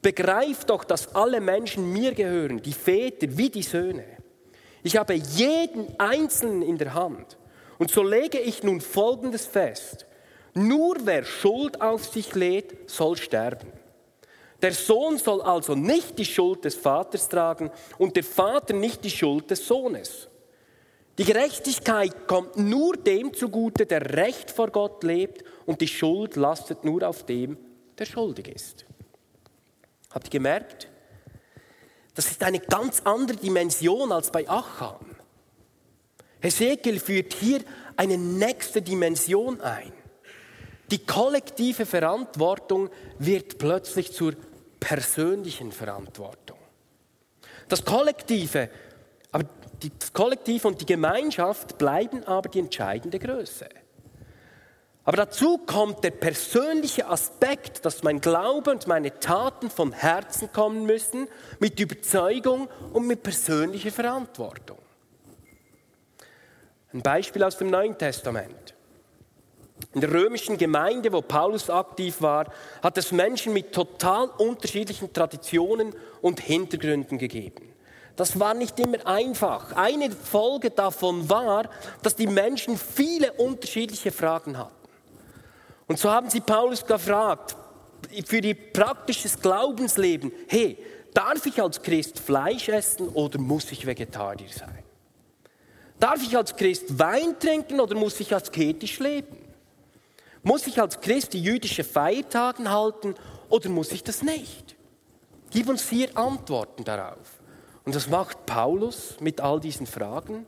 Begreift 0.02 0.68
doch, 0.72 0.84
dass 0.84 1.14
alle 1.14 1.40
Menschen 1.40 1.94
mir 1.94 2.16
gehören, 2.16 2.60
die 2.60 2.74
Väter 2.74 3.28
wie 3.38 3.52
die 3.52 3.62
Söhne. 3.62 4.04
Ich 4.82 4.98
habe 4.98 5.14
jeden 5.14 5.88
Einzelnen 6.00 6.64
in 6.64 6.80
der 6.80 6.96
Hand. 6.96 7.38
Und 7.78 7.92
so 7.92 8.02
lege 8.02 8.40
ich 8.40 8.64
nun 8.64 8.82
Folgendes 8.82 9.46
fest. 9.46 10.08
Nur 10.56 10.96
wer 11.04 11.24
Schuld 11.24 11.80
auf 11.80 12.04
sich 12.04 12.34
lädt, 12.34 12.90
soll 12.90 13.16
sterben. 13.16 13.72
Der 14.64 14.74
Sohn 14.74 15.20
soll 15.20 15.40
also 15.44 15.76
nicht 15.76 16.18
die 16.18 16.26
Schuld 16.26 16.66
des 16.66 16.74
Vaters 16.74 17.30
tragen 17.30 17.70
und 18.00 18.16
der 18.16 18.24
Vater 18.24 18.74
nicht 18.74 19.04
die 19.04 19.12
Schuld 19.12 19.52
des 19.52 19.68
Sohnes. 19.68 20.30
Die 21.20 21.26
Gerechtigkeit 21.26 22.30
kommt 22.30 22.56
nur 22.56 22.96
dem 22.96 23.34
zugute, 23.34 23.86
der 23.86 24.16
Recht 24.16 24.50
vor 24.50 24.70
Gott 24.72 25.04
lebt 25.04 25.44
und 25.70 25.82
die 25.82 25.88
Schuld 25.88 26.36
lastet 26.36 26.84
nur 26.84 27.08
auf 27.08 27.28
dem, 27.28 27.56
der 28.00 28.06
schuldig 28.06 28.48
ist. 28.48 28.86
Habt 30.10 30.26
ihr 30.26 30.32
gemerkt? 30.32 30.88
Das 32.16 32.26
ist 32.32 32.42
eine 32.42 32.60
ganz 32.60 33.04
andere 33.04 33.38
Dimension 33.38 34.12
als 34.12 34.32
bei 34.32 34.50
Achan. 34.50 35.16
Hesekiel 36.42 37.00
führt 37.00 37.34
hier 37.34 37.60
eine 37.96 38.18
nächste 38.18 38.82
Dimension 38.82 39.62
ein. 39.62 39.94
Die 40.90 41.06
kollektive 41.06 41.86
Verantwortung 41.86 42.90
wird 43.20 43.60
plötzlich 43.60 44.12
zur 44.12 44.34
persönlichen 44.80 45.72
Verantwortung. 45.72 46.58
Das 47.68 47.86
Kollektive, 47.86 48.72
aber 49.32 49.46
das 50.00 50.12
Kollektiv 50.14 50.66
und 50.66 50.82
die 50.82 50.88
Gemeinschaft 50.88 51.78
bleiben 51.78 52.24
aber 52.24 52.50
die 52.50 52.58
entscheidende 52.58 53.20
Größe. 53.20 53.70
Aber 55.10 55.18
dazu 55.18 55.58
kommt 55.58 56.04
der 56.04 56.12
persönliche 56.12 57.08
Aspekt, 57.08 57.84
dass 57.84 58.04
mein 58.04 58.22
Glaube 58.22 58.70
und 58.70 58.86
meine 58.86 59.20
Taten 59.20 59.72
von 59.72 59.92
Herzen 59.92 60.54
kommen 60.54 60.86
müssen, 60.86 61.28
mit 61.60 61.80
Überzeugung 61.80 62.68
und 62.94 63.08
mit 63.08 63.24
persönlicher 63.24 63.90
Verantwortung. 63.90 64.78
Ein 66.94 67.02
Beispiel 67.02 67.44
aus 67.44 67.58
dem 67.58 67.72
Neuen 67.72 67.98
Testament. 67.98 68.76
In 69.96 70.02
der 70.02 70.14
römischen 70.14 70.60
Gemeinde, 70.60 71.12
wo 71.12 71.24
Paulus 71.24 71.72
aktiv 71.72 72.22
war, 72.22 72.54
hat 72.84 72.96
es 73.00 73.12
Menschen 73.12 73.52
mit 73.52 73.74
total 73.74 74.28
unterschiedlichen 74.38 75.12
Traditionen 75.12 75.96
und 76.22 76.40
Hintergründen 76.40 77.18
gegeben. 77.18 77.74
Das 78.16 78.40
war 78.40 78.54
nicht 78.54 78.80
immer 78.80 79.08
einfach. 79.08 79.76
Eine 79.76 80.12
Folge 80.12 80.70
davon 80.70 81.28
war, 81.32 81.68
dass 82.04 82.16
die 82.16 82.28
Menschen 82.28 82.78
viele 82.78 83.34
unterschiedliche 83.34 84.12
Fragen 84.12 84.56
hatten. 84.56 84.79
Und 85.90 85.98
so 85.98 86.12
haben 86.12 86.30
sie 86.30 86.40
Paulus 86.40 86.86
gefragt, 86.86 87.58
für 88.26 88.38
ihr 88.38 88.54
praktisches 88.54 89.42
Glaubensleben, 89.42 90.32
hey, 90.48 90.78
darf 91.16 91.44
ich 91.48 91.60
als 91.60 91.82
Christ 91.82 92.20
Fleisch 92.20 92.70
essen 92.70 93.10
oder 93.10 93.40
muss 93.40 93.72
ich 93.72 93.88
Vegetarier 93.88 94.50
sein? 94.50 94.84
Darf 96.00 96.22
ich 96.22 96.38
als 96.38 96.56
Christ 96.56 96.98
Wein 97.00 97.40
trinken 97.40 97.80
oder 97.80 97.96
muss 97.96 98.20
ich 98.20 98.34
asketisch 98.34 99.00
leben? 99.00 99.36
Muss 100.44 100.68
ich 100.68 100.80
als 100.80 101.02
Christ 101.02 101.34
die 101.34 101.42
jüdische 101.42 101.84
Feiertagen 101.84 102.70
halten 102.70 103.16
oder 103.50 103.68
muss 103.70 103.92
ich 103.92 104.04
das 104.04 104.22
nicht? 104.22 104.76
Gib 105.50 105.68
uns 105.70 105.90
hier 105.90 106.16
Antworten 106.16 106.84
darauf. 106.84 107.42
Und 107.84 107.96
das 107.96 108.08
macht 108.08 108.46
Paulus 108.46 109.16
mit 109.22 109.42
all 109.42 109.60
diesen 109.60 109.88
Fragen. 109.88 110.46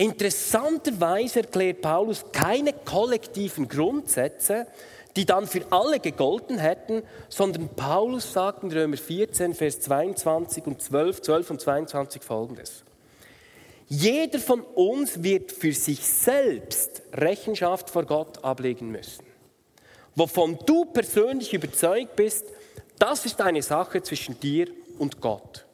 Interessanterweise 0.00 1.40
erklärt 1.40 1.82
Paulus 1.82 2.24
keine 2.32 2.72
kollektiven 2.72 3.68
Grundsätze, 3.68 4.66
die 5.14 5.26
dann 5.26 5.46
für 5.46 5.60
alle 5.68 6.00
gegolten 6.00 6.56
hätten, 6.56 7.02
sondern 7.28 7.68
Paulus 7.68 8.32
sagt 8.32 8.62
in 8.62 8.72
Römer 8.72 8.96
14, 8.96 9.52
Vers 9.52 9.82
22 9.82 10.64
und 10.64 10.80
12, 10.80 11.20
12 11.20 11.50
und 11.50 11.60
22 11.60 12.22
folgendes. 12.22 12.82
Jeder 13.88 14.38
von 14.38 14.62
uns 14.62 15.22
wird 15.22 15.52
für 15.52 15.74
sich 15.74 16.00
selbst 16.00 17.02
Rechenschaft 17.12 17.90
vor 17.90 18.06
Gott 18.06 18.42
ablegen 18.42 18.90
müssen. 18.90 19.26
Wovon 20.14 20.58
du 20.64 20.86
persönlich 20.86 21.52
überzeugt 21.52 22.16
bist, 22.16 22.46
das 22.98 23.26
ist 23.26 23.38
eine 23.42 23.60
Sache 23.60 24.02
zwischen 24.02 24.40
dir 24.40 24.66
und 24.98 25.20
Gott. 25.20 25.66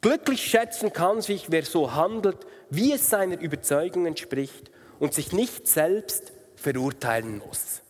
Glücklich 0.00 0.44
schätzen 0.48 0.92
kann 0.92 1.22
sich, 1.22 1.50
wer 1.50 1.64
so 1.64 1.92
handelt, 1.92 2.46
wie 2.70 2.92
es 2.92 3.08
seiner 3.08 3.40
Überzeugung 3.40 4.06
entspricht 4.06 4.70
und 4.98 5.14
sich 5.14 5.32
nicht 5.32 5.66
selbst 5.66 6.32
verurteilen 6.56 7.38
muss. 7.38 7.82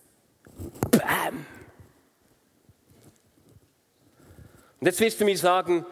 Bam! 0.90 1.46
Und 4.80 4.86
jetzt 4.86 5.00
wirst 5.00 5.20
du 5.20 5.24
mir 5.24 5.36
sagen, 5.36 5.84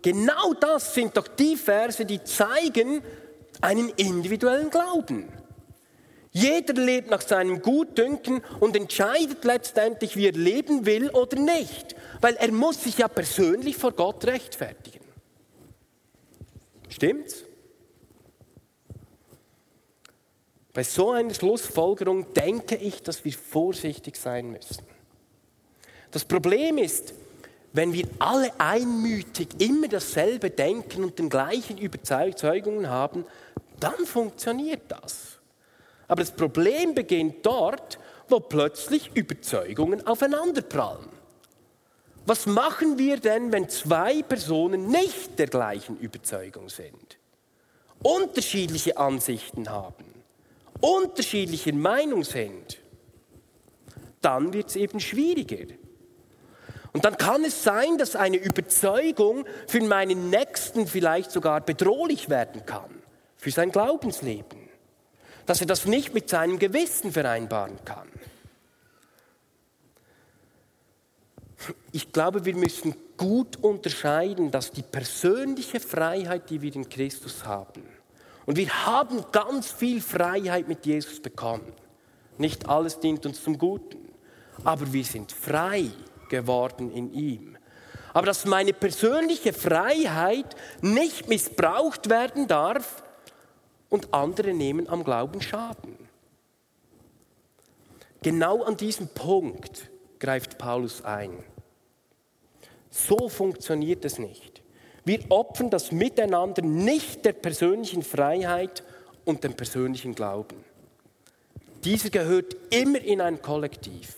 genau 0.00 0.54
das 0.54 0.94
sind 0.94 1.16
doch 1.16 1.28
die 1.28 1.56
Verse, 1.56 2.04
die 2.04 2.22
zeigen 2.24 3.02
einen 3.60 3.90
individuellen 3.90 4.70
Glauben. 4.70 5.28
Jeder 6.30 6.72
lebt 6.72 7.10
nach 7.10 7.20
seinem 7.20 7.60
Gutdünken 7.60 8.42
und 8.58 8.74
entscheidet 8.74 9.44
letztendlich, 9.44 10.16
wie 10.16 10.28
er 10.28 10.32
leben 10.32 10.86
will 10.86 11.10
oder 11.10 11.38
nicht, 11.38 11.94
weil 12.22 12.36
er 12.36 12.50
muss 12.50 12.82
sich 12.84 12.96
ja 12.96 13.08
persönlich 13.08 13.76
vor 13.76 13.92
Gott 13.92 14.24
rechtfertigen. 14.24 15.04
Stimmt's? 16.88 17.44
Bei 20.72 20.82
so 20.82 21.10
einer 21.10 21.34
Schlussfolgerung 21.34 22.32
denke 22.32 22.76
ich, 22.76 23.02
dass 23.02 23.24
wir 23.24 23.32
vorsichtig 23.32 24.16
sein 24.16 24.50
müssen. 24.50 24.84
Das 26.10 26.24
Problem 26.24 26.78
ist, 26.78 27.12
wenn 27.74 27.92
wir 27.92 28.06
alle 28.18 28.50
einmütig 28.58 29.48
immer 29.58 29.88
dasselbe 29.88 30.50
denken 30.50 31.04
und 31.04 31.18
den 31.18 31.28
gleichen 31.28 31.78
Überzeugungen 31.78 32.88
haben, 32.88 33.24
dann 33.80 34.06
funktioniert 34.06 34.82
das. 34.88 35.38
Aber 36.08 36.22
das 36.22 36.30
Problem 36.30 36.94
beginnt 36.94 37.44
dort, 37.44 37.98
wo 38.28 38.40
plötzlich 38.40 39.10
Überzeugungen 39.14 40.06
aufeinanderprallen. 40.06 41.08
Was 42.24 42.46
machen 42.46 42.98
wir 42.98 43.18
denn, 43.18 43.52
wenn 43.52 43.68
zwei 43.68 44.22
Personen 44.22 44.88
nicht 44.88 45.38
der 45.38 45.48
gleichen 45.48 45.98
Überzeugung 45.98 46.68
sind, 46.68 47.18
unterschiedliche 48.02 48.96
Ansichten 48.96 49.68
haben, 49.70 50.11
unterschiedlicher 50.82 51.72
Meinung 51.72 52.24
sind? 52.24 52.78
Dann 54.20 54.52
wird 54.52 54.68
es 54.68 54.76
eben 54.76 55.00
schwieriger. 55.00 55.74
Und 56.92 57.06
dann 57.06 57.16
kann 57.16 57.42
es 57.44 57.64
sein, 57.64 57.96
dass 57.96 58.16
eine 58.16 58.36
Überzeugung 58.36 59.46
für 59.66 59.80
meinen 59.80 60.28
Nächsten 60.28 60.86
vielleicht 60.86 61.30
sogar 61.30 61.62
bedrohlich 61.62 62.28
werden 62.28 62.66
kann, 62.66 62.90
für 63.38 63.50
sein 63.50 63.72
Glaubensleben. 63.72 64.68
Dass 65.46 65.60
er 65.60 65.66
das 65.66 65.86
nicht 65.86 66.12
mit 66.12 66.28
seinem 66.28 66.58
Gewissen 66.58 67.10
vereinbaren 67.10 67.78
kann. 67.84 68.08
ich 71.92 72.12
glaube, 72.12 72.44
wir 72.44 72.56
müssen 72.56 72.94
gut 73.16 73.56
unterscheiden, 73.62 74.50
dass 74.50 74.72
die 74.72 74.82
persönliche 74.82 75.80
Freiheit, 75.80 76.50
die 76.50 76.62
wir 76.62 76.74
in 76.74 76.88
Christus 76.88 77.44
haben, 77.44 77.82
und 78.46 78.56
wir 78.56 78.86
haben 78.86 79.24
ganz 79.32 79.70
viel 79.70 80.00
Freiheit 80.00 80.68
mit 80.68 80.84
Jesus 80.86 81.20
bekommen. 81.20 81.72
Nicht 82.38 82.68
alles 82.68 82.98
dient 82.98 83.24
uns 83.26 83.42
zum 83.42 83.58
Guten, 83.58 83.98
aber 84.64 84.92
wir 84.92 85.04
sind 85.04 85.32
frei 85.32 85.90
geworden 86.28 86.90
in 86.90 87.12
ihm. 87.12 87.56
Aber 88.14 88.26
dass 88.26 88.44
meine 88.44 88.72
persönliche 88.72 89.52
Freiheit 89.52 90.56
nicht 90.80 91.28
missbraucht 91.28 92.10
werden 92.10 92.46
darf 92.46 93.02
und 93.88 94.12
andere 94.12 94.52
nehmen 94.52 94.88
am 94.88 95.04
Glauben 95.04 95.40
Schaden. 95.40 95.96
Genau 98.22 98.62
an 98.62 98.76
diesem 98.76 99.08
Punkt 99.08 99.90
greift 100.18 100.58
Paulus 100.58 101.02
ein. 101.04 101.42
So 102.90 103.28
funktioniert 103.28 104.04
es 104.04 104.18
nicht. 104.18 104.51
Wir 105.04 105.20
opfern 105.30 105.70
das 105.70 105.92
Miteinander 105.92 106.62
nicht 106.62 107.24
der 107.24 107.32
persönlichen 107.32 108.02
Freiheit 108.02 108.84
und 109.24 109.42
dem 109.42 109.54
persönlichen 109.54 110.14
Glauben. 110.14 110.64
Dieser 111.84 112.10
gehört 112.10 112.56
immer 112.70 113.00
in 113.00 113.20
ein 113.20 113.42
Kollektiv. 113.42 114.16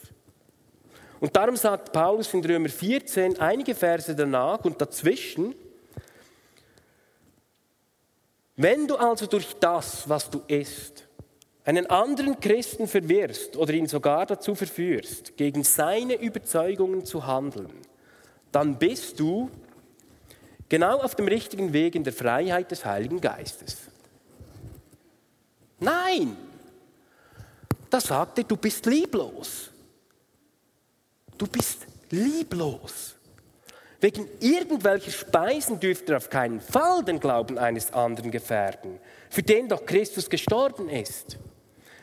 Und 1.20 1.34
darum 1.34 1.56
sagt 1.56 1.92
Paulus 1.92 2.34
in 2.34 2.44
Römer 2.44 2.68
14 2.68 3.38
einige 3.40 3.74
Verse 3.74 4.14
danach 4.14 4.64
und 4.64 4.78
dazwischen, 4.80 5.54
Wenn 8.56 8.86
du 8.86 8.96
also 8.96 9.26
durch 9.26 9.54
das, 9.58 10.08
was 10.08 10.30
du 10.30 10.42
isst, 10.46 11.08
einen 11.64 11.86
anderen 11.86 12.38
Christen 12.38 12.86
verwirrst 12.86 13.56
oder 13.56 13.72
ihn 13.72 13.88
sogar 13.88 14.26
dazu 14.26 14.54
verführst, 14.54 15.36
gegen 15.36 15.64
seine 15.64 16.14
Überzeugungen 16.14 17.04
zu 17.04 17.26
handeln, 17.26 17.72
dann 18.52 18.78
bist 18.78 19.18
du 19.18 19.50
genau 20.74 20.98
auf 20.98 21.14
dem 21.14 21.28
richtigen 21.28 21.72
Weg 21.72 21.94
in 21.94 22.02
der 22.02 22.12
Freiheit 22.12 22.68
des 22.68 22.84
Heiligen 22.84 23.20
Geistes. 23.20 23.76
Nein, 25.78 26.36
da 27.88 28.00
sagt 28.00 28.38
er, 28.38 28.44
du 28.44 28.56
bist 28.56 28.84
lieblos. 28.86 29.70
Du 31.38 31.46
bist 31.46 31.86
lieblos. 32.10 33.14
Wegen 34.00 34.26
irgendwelcher 34.40 35.12
Speisen 35.12 35.78
dürft 35.78 36.08
ihr 36.08 36.16
auf 36.16 36.28
keinen 36.28 36.60
Fall 36.60 37.04
den 37.04 37.20
Glauben 37.20 37.56
eines 37.56 37.92
anderen 37.92 38.32
gefährden, 38.32 38.98
für 39.30 39.44
den 39.44 39.68
doch 39.68 39.86
Christus 39.86 40.28
gestorben 40.28 40.88
ist. 40.88 41.38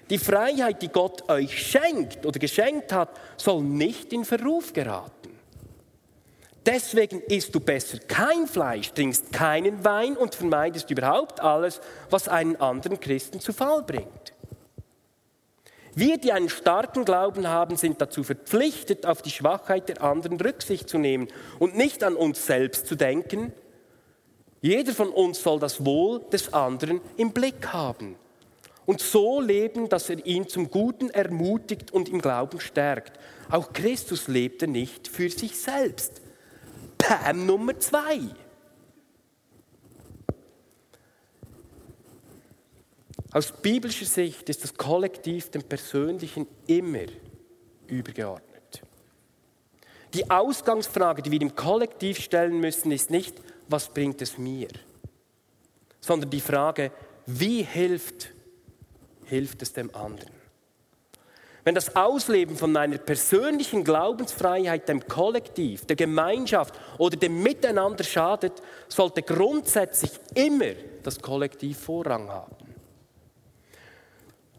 Die 0.10 0.18
Freiheit, 0.18 0.82
die 0.82 0.88
Gott 0.88 1.30
euch 1.30 1.62
schenkt 1.62 2.26
oder 2.26 2.40
geschenkt 2.40 2.94
hat, 2.94 3.20
soll 3.36 3.64
nicht 3.64 4.14
in 4.14 4.24
Verruf 4.24 4.72
geraten. 4.72 5.31
Deswegen 6.66 7.22
isst 7.22 7.56
du 7.56 7.60
besser 7.60 7.98
kein 8.00 8.46
Fleisch, 8.46 8.92
trinkst 8.94 9.32
keinen 9.32 9.84
Wein 9.84 10.16
und 10.16 10.36
vermeidest 10.36 10.92
überhaupt 10.92 11.40
alles, 11.40 11.82
was 12.10 12.28
einen 12.28 12.56
anderen 12.58 13.00
Christen 13.00 13.40
zu 13.40 13.52
Fall 13.52 13.82
bringt. 13.82 14.34
Wir, 15.94 16.18
die 16.18 16.32
einen 16.32 16.50
starken 16.50 17.04
Glauben 17.04 17.48
haben, 17.48 17.76
sind 17.76 18.00
dazu 18.00 18.24
verpflichtet, 18.24 19.06
auf 19.06 19.22
die 19.22 19.32
Schwachheit 19.32 19.90
der 19.90 20.02
anderen 20.04 20.40
Rücksicht 20.40 20.88
zu 20.88 20.98
nehmen 20.98 21.28
und 21.60 21.76
nicht 21.76 22.04
an 22.04 22.16
uns 22.16 22.46
selbst 22.46 22.88
zu 22.88 22.96
denken. 22.96 23.52
Jeder 24.62 24.94
von 24.94 25.10
uns 25.10 25.42
soll 25.42 25.60
das 25.60 25.84
Wohl 25.84 26.22
des 26.32 26.54
anderen 26.54 27.02
im 27.18 27.32
Blick 27.32 27.74
haben 27.74 28.16
und 28.86 29.02
so 29.02 29.42
leben, 29.42 29.90
dass 29.90 30.10
er 30.10 30.26
ihn 30.26 30.48
zum 30.48 30.70
Guten 30.70 31.10
ermutigt 31.10 31.92
und 31.92 32.08
im 32.08 32.22
Glauben 32.22 32.60
stärkt. 32.60 33.20
Auch 33.50 33.74
Christus 33.74 34.28
lebte 34.28 34.68
nicht 34.68 35.08
für 35.08 35.30
sich 35.30 35.60
selbst. 35.60 36.21
Pam 37.02 37.46
Nummer 37.46 37.80
zwei. 37.80 38.20
Aus 43.32 43.52
biblischer 43.52 44.06
Sicht 44.06 44.48
ist 44.50 44.64
das 44.64 44.76
Kollektiv 44.76 45.50
dem 45.50 45.64
Persönlichen 45.64 46.48
immer 46.68 47.06
übergeordnet. 47.88 48.84
Die 50.14 50.30
Ausgangsfrage, 50.30 51.22
die 51.22 51.32
wir 51.32 51.42
im 51.42 51.56
Kollektiv 51.56 52.20
stellen 52.20 52.60
müssen, 52.60 52.92
ist 52.92 53.10
nicht, 53.10 53.42
was 53.68 53.90
bringt 53.90 54.22
es 54.22 54.38
mir, 54.38 54.68
sondern 56.02 56.30
die 56.30 56.42
Frage, 56.42 56.92
wie 57.26 57.64
hilft, 57.64 58.32
hilft 59.26 59.62
es 59.62 59.74
dem 59.74 59.96
anderen. 59.96 60.41
Wenn 61.64 61.76
das 61.76 61.96
Ausleben 61.96 62.56
von 62.58 62.72
meiner 62.72 62.98
persönlichen 62.98 63.84
Glaubensfreiheit 63.84 64.90
dem 64.90 65.08
Kollektiv, 65.08 65.86
der 65.86 65.96
Gemeinschaft 65.96 66.74
oder 66.98 67.18
dem 67.18 67.44
Miteinander 67.44 68.04
schadet, 68.04 68.54
sollte 68.88 69.22
grundsätzlich 69.22 70.12
immer 70.34 70.74
das 71.04 71.22
Kollektiv 71.22 71.78
Vorrang 71.80 72.30
haben. 72.30 72.56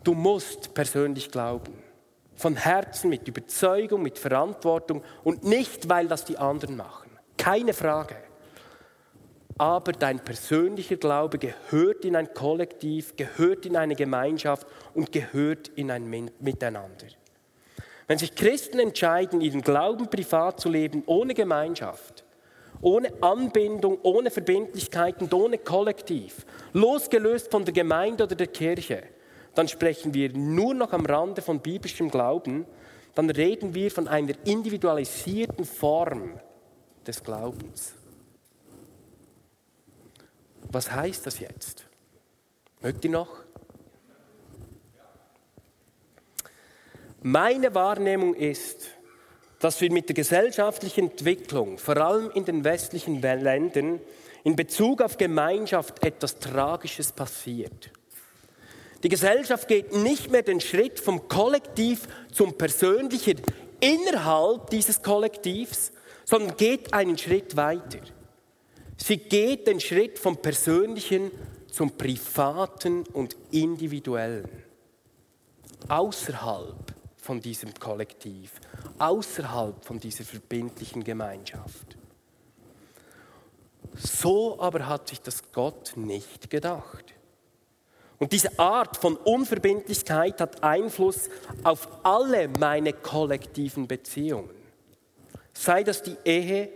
Du 0.05 0.15
musst 0.15 0.75
persönlich 0.75 1.31
glauben. 1.31 1.83
Von 2.37 2.57
Herzen, 2.57 3.11
mit 3.11 3.27
Überzeugung, 3.29 4.03
mit 4.03 4.19
Verantwortung 4.19 5.03
und 5.23 5.45
nicht, 5.45 5.89
weil 5.89 6.09
das 6.09 6.25
die 6.25 6.39
anderen 6.39 6.77
machen. 6.77 7.11
Keine 7.37 7.73
Frage. 7.73 8.17
Aber 9.63 9.93
dein 9.93 10.19
persönlicher 10.19 10.97
Glaube 10.97 11.39
gehört 11.39 12.05
in 12.05 12.17
ein 12.17 12.35
Kollektiv, 12.35 13.15
gehört 13.15 13.65
in 13.65 13.77
eine 13.77 13.95
Gemeinschaft 13.95 14.67
und 14.93 15.13
gehört 15.13 15.69
in 15.77 15.93
ein 15.93 16.11
Miteinander. 16.41 17.07
Wenn 18.09 18.19
sich 18.19 18.35
Christen 18.35 18.81
entscheiden, 18.81 19.41
ihren 19.41 19.63
Glauben 19.63 20.11
privat 20.11 20.59
zu 20.59 20.69
leben, 20.69 21.05
ohne 21.07 21.33
Gemeinschaft, 21.33 22.25
ohne 22.81 23.13
Anbindung, 23.23 24.01
ohne 24.03 24.33
Verbindlichkeiten, 24.33 25.33
ohne 25.33 25.59
Kollektiv, 25.59 26.45
losgelöst 26.73 27.49
von 27.49 27.65
der 27.65 27.73
Gemeinde 27.73 28.25
oder 28.25 28.35
der 28.35 28.49
Kirche, 28.49 29.05
dann 29.55 29.69
sprechen 29.69 30.13
wir 30.13 30.33
nur 30.33 30.75
noch 30.75 30.93
am 30.93 31.07
Rande 31.07 31.41
von 31.41 31.61
biblischem 31.61 32.11
Glauben, 32.11 32.67
dann 33.15 33.31
reden 33.31 33.77
wir 33.77 33.93
von 33.93 34.09
einer 34.09 34.35
individualisierten 34.45 35.65
Form 35.65 36.41
des 37.07 37.23
Glaubens. 37.23 38.02
Was 40.73 40.91
heißt 40.91 41.27
das 41.27 41.39
jetzt? 41.39 41.85
Mögt 42.81 43.05
ihr 43.05 43.11
noch? 43.11 43.29
Meine 47.21 47.75
Wahrnehmung 47.75 48.35
ist, 48.35 48.89
dass 49.61 49.81
wir 49.81 49.93
mit 49.93 50.09
der 50.09 50.15
gesellschaftlichen 50.15 51.11
Entwicklung, 51.11 51.79
vor 51.79 51.99
allem 51.99 52.31
in 52.33 52.47
den 52.47 52.65
westlichen 52.65 53.21
Ländern, 53.21 54.01
in 54.45 54.57
Bezug 54.57 55.03
auf 55.03 55.19
Gemeinschaft 55.19 56.03
etwas 56.05 56.39
Tragisches 56.41 57.13
passiert. 57.13 57.91
Die 59.05 59.09
Gesellschaft 59.09 59.69
geht 59.69 59.95
nicht 59.95 60.31
mehr 60.31 60.43
den 60.43 60.61
Schritt 60.61 60.99
vom 60.99 61.29
Kollektiv 61.29 62.09
zum 62.33 62.57
Persönlichen 62.57 63.41
innerhalb 63.79 64.71
dieses 64.71 65.03
Kollektivs, 65.03 65.93
sondern 66.25 66.57
geht 66.57 66.95
einen 66.95 67.19
Schritt 67.19 67.57
weiter. 67.57 67.99
Sie 68.97 69.17
geht 69.17 69.67
den 69.67 69.81
Schritt 69.81 70.19
vom 70.19 70.37
Persönlichen 70.37 71.31
zum 71.71 71.97
Privaten 71.97 73.05
und 73.13 73.37
Individuellen. 73.51 74.49
Außerhalb 75.89 76.95
von 77.17 77.41
diesem 77.41 77.73
Kollektiv, 77.75 78.53
außerhalb 78.99 79.85
von 79.85 79.99
dieser 79.99 80.25
verbindlichen 80.25 81.03
Gemeinschaft. 81.03 81.97
So 83.95 84.61
aber 84.61 84.87
hat 84.87 85.09
sich 85.09 85.21
das 85.21 85.53
Gott 85.53 85.93
nicht 85.97 86.51
gedacht. 86.51 87.15
Und 88.19 88.33
diese 88.33 88.59
Art 88.59 88.97
von 88.97 89.17
Unverbindlichkeit 89.17 90.41
hat 90.41 90.63
Einfluss 90.63 91.29
auf 91.65 91.89
alle 92.05 92.49
meine 92.49 92.93
kollektiven 92.93 93.89
Beziehungen. 93.89 94.51
Sei 95.53 95.83
das 95.83 96.03
die 96.03 96.17
Ehe, 96.25 96.69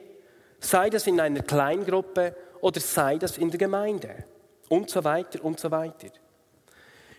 sei 0.66 0.90
das 0.90 1.06
in 1.06 1.20
einer 1.20 1.42
Kleingruppe 1.42 2.34
oder 2.60 2.80
sei 2.80 3.18
das 3.18 3.38
in 3.38 3.50
der 3.50 3.58
Gemeinde 3.58 4.24
und 4.68 4.90
so 4.90 5.04
weiter 5.04 5.44
und 5.44 5.60
so 5.60 5.70
weiter. 5.70 6.08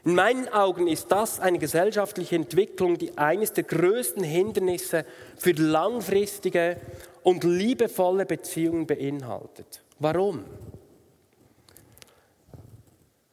In 0.03 0.15
meinen 0.15 0.47
Augen 0.49 0.87
ist 0.87 1.11
das 1.11 1.39
eine 1.39 1.59
gesellschaftliche 1.59 2.35
Entwicklung, 2.35 2.97
die 2.97 3.17
eines 3.17 3.51
der 3.53 3.65
größten 3.65 4.23
Hindernisse 4.23 5.05
für 5.37 5.51
langfristige 5.51 6.77
und 7.23 7.43
liebevolle 7.43 8.25
Beziehungen 8.25 8.87
beinhaltet. 8.87 9.83
Warum? 9.99 10.45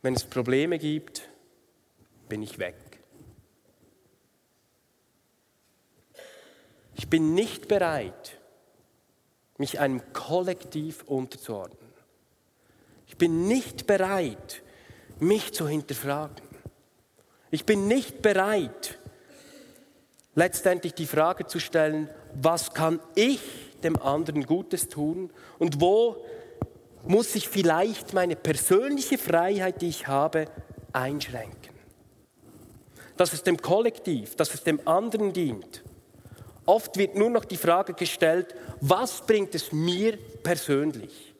Wenn 0.02 0.14
es 0.14 0.24
Probleme 0.24 0.78
gibt, 0.78 1.28
bin 2.28 2.42
ich 2.42 2.58
weg. 2.58 2.74
Ich 6.96 7.08
bin 7.08 7.34
nicht 7.34 7.68
bereit, 7.68 8.33
mich 9.58 9.80
einem 9.80 10.02
Kollektiv 10.12 11.04
unterzuordnen. 11.04 11.78
Ich 13.06 13.16
bin 13.16 13.46
nicht 13.46 13.86
bereit, 13.86 14.62
mich 15.20 15.52
zu 15.52 15.68
hinterfragen. 15.68 16.44
Ich 17.50 17.64
bin 17.64 17.86
nicht 17.86 18.22
bereit, 18.22 18.98
letztendlich 20.34 20.94
die 20.94 21.06
Frage 21.06 21.46
zu 21.46 21.60
stellen, 21.60 22.08
was 22.34 22.74
kann 22.74 22.98
ich 23.14 23.40
dem 23.84 24.00
anderen 24.00 24.44
Gutes 24.44 24.88
tun 24.88 25.30
und 25.58 25.80
wo 25.80 26.24
muss 27.06 27.34
ich 27.34 27.48
vielleicht 27.48 28.14
meine 28.14 28.34
persönliche 28.34 29.18
Freiheit, 29.18 29.82
die 29.82 29.88
ich 29.88 30.08
habe, 30.08 30.46
einschränken. 30.92 31.74
Dass 33.16 33.32
es 33.32 33.42
dem 33.42 33.58
Kollektiv, 33.58 34.34
dass 34.36 34.54
es 34.54 34.64
dem 34.64 34.80
anderen 34.88 35.32
dient. 35.32 35.84
Oft 36.66 36.96
wird 36.96 37.14
nur 37.14 37.30
noch 37.30 37.44
die 37.44 37.56
Frage 37.56 37.92
gestellt, 37.92 38.54
was 38.80 39.26
bringt 39.26 39.54
es 39.54 39.72
mir 39.72 40.16
persönlich? 40.42 41.34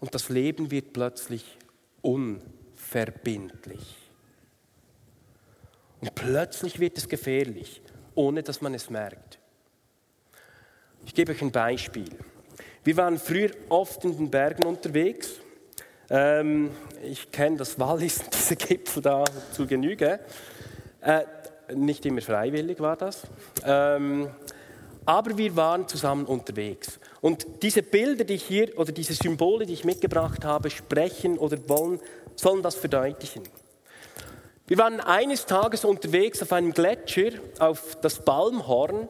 Und 0.00 0.14
das 0.14 0.28
Leben 0.28 0.70
wird 0.70 0.92
plötzlich 0.92 1.44
unverbindlich. 2.02 3.96
Und 6.00 6.14
plötzlich 6.14 6.78
wird 6.78 6.98
es 6.98 7.08
gefährlich, 7.08 7.80
ohne 8.14 8.42
dass 8.42 8.60
man 8.60 8.74
es 8.74 8.90
merkt. 8.90 9.38
Ich 11.06 11.14
gebe 11.14 11.32
euch 11.32 11.42
ein 11.42 11.50
Beispiel. 11.50 12.10
Wir 12.84 12.96
waren 12.98 13.18
früher 13.18 13.50
oft 13.70 14.04
in 14.04 14.16
den 14.16 14.30
Bergen 14.30 14.64
unterwegs. 14.64 15.32
Ähm, 16.10 16.70
ich 17.02 17.30
kenne 17.30 17.56
das 17.56 17.78
Wallis, 17.78 18.22
diese 18.32 18.56
Gipfel 18.56 19.02
da 19.02 19.24
zu 19.52 19.66
Genüge. 19.66 20.20
Äh, 21.00 21.24
nicht 21.72 22.04
immer 22.06 22.20
freiwillig 22.20 22.80
war 22.80 22.96
das. 22.96 23.22
Ähm, 23.64 24.28
aber 25.06 25.36
wir 25.36 25.54
waren 25.56 25.86
zusammen 25.86 26.24
unterwegs. 26.24 26.98
Und 27.20 27.46
diese 27.62 27.82
Bilder, 27.82 28.24
die 28.24 28.34
ich 28.34 28.44
hier, 28.44 28.78
oder 28.78 28.92
diese 28.92 29.14
Symbole, 29.14 29.66
die 29.66 29.74
ich 29.74 29.84
mitgebracht 29.84 30.44
habe, 30.44 30.70
sprechen 30.70 31.38
oder 31.38 31.58
wollen, 31.68 32.00
sollen 32.36 32.62
das 32.62 32.74
verdeutlichen. 32.74 33.42
Wir 34.66 34.78
waren 34.78 35.00
eines 35.00 35.44
Tages 35.44 35.84
unterwegs 35.84 36.42
auf 36.42 36.52
einem 36.52 36.72
Gletscher, 36.72 37.32
auf 37.58 37.98
das 38.00 38.24
Balmhorn. 38.24 39.08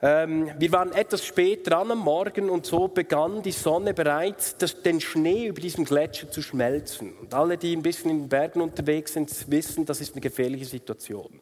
Ähm, 0.00 0.50
wir 0.58 0.72
waren 0.72 0.92
etwas 0.92 1.24
spät 1.26 1.68
dran 1.68 1.90
am 1.90 1.98
Morgen 1.98 2.48
und 2.48 2.64
so 2.64 2.88
begann 2.88 3.42
die 3.42 3.52
Sonne 3.52 3.92
bereits, 3.92 4.56
den 4.56 5.00
Schnee 5.00 5.48
über 5.48 5.60
diesem 5.60 5.84
Gletscher 5.84 6.30
zu 6.30 6.40
schmelzen. 6.40 7.12
Und 7.18 7.34
alle, 7.34 7.58
die 7.58 7.76
ein 7.76 7.82
bisschen 7.82 8.10
in 8.10 8.18
den 8.20 8.28
Bergen 8.30 8.62
unterwegs 8.62 9.12
sind, 9.12 9.30
wissen, 9.50 9.84
das 9.84 10.00
ist 10.00 10.14
eine 10.14 10.22
gefährliche 10.22 10.64
Situation. 10.64 11.38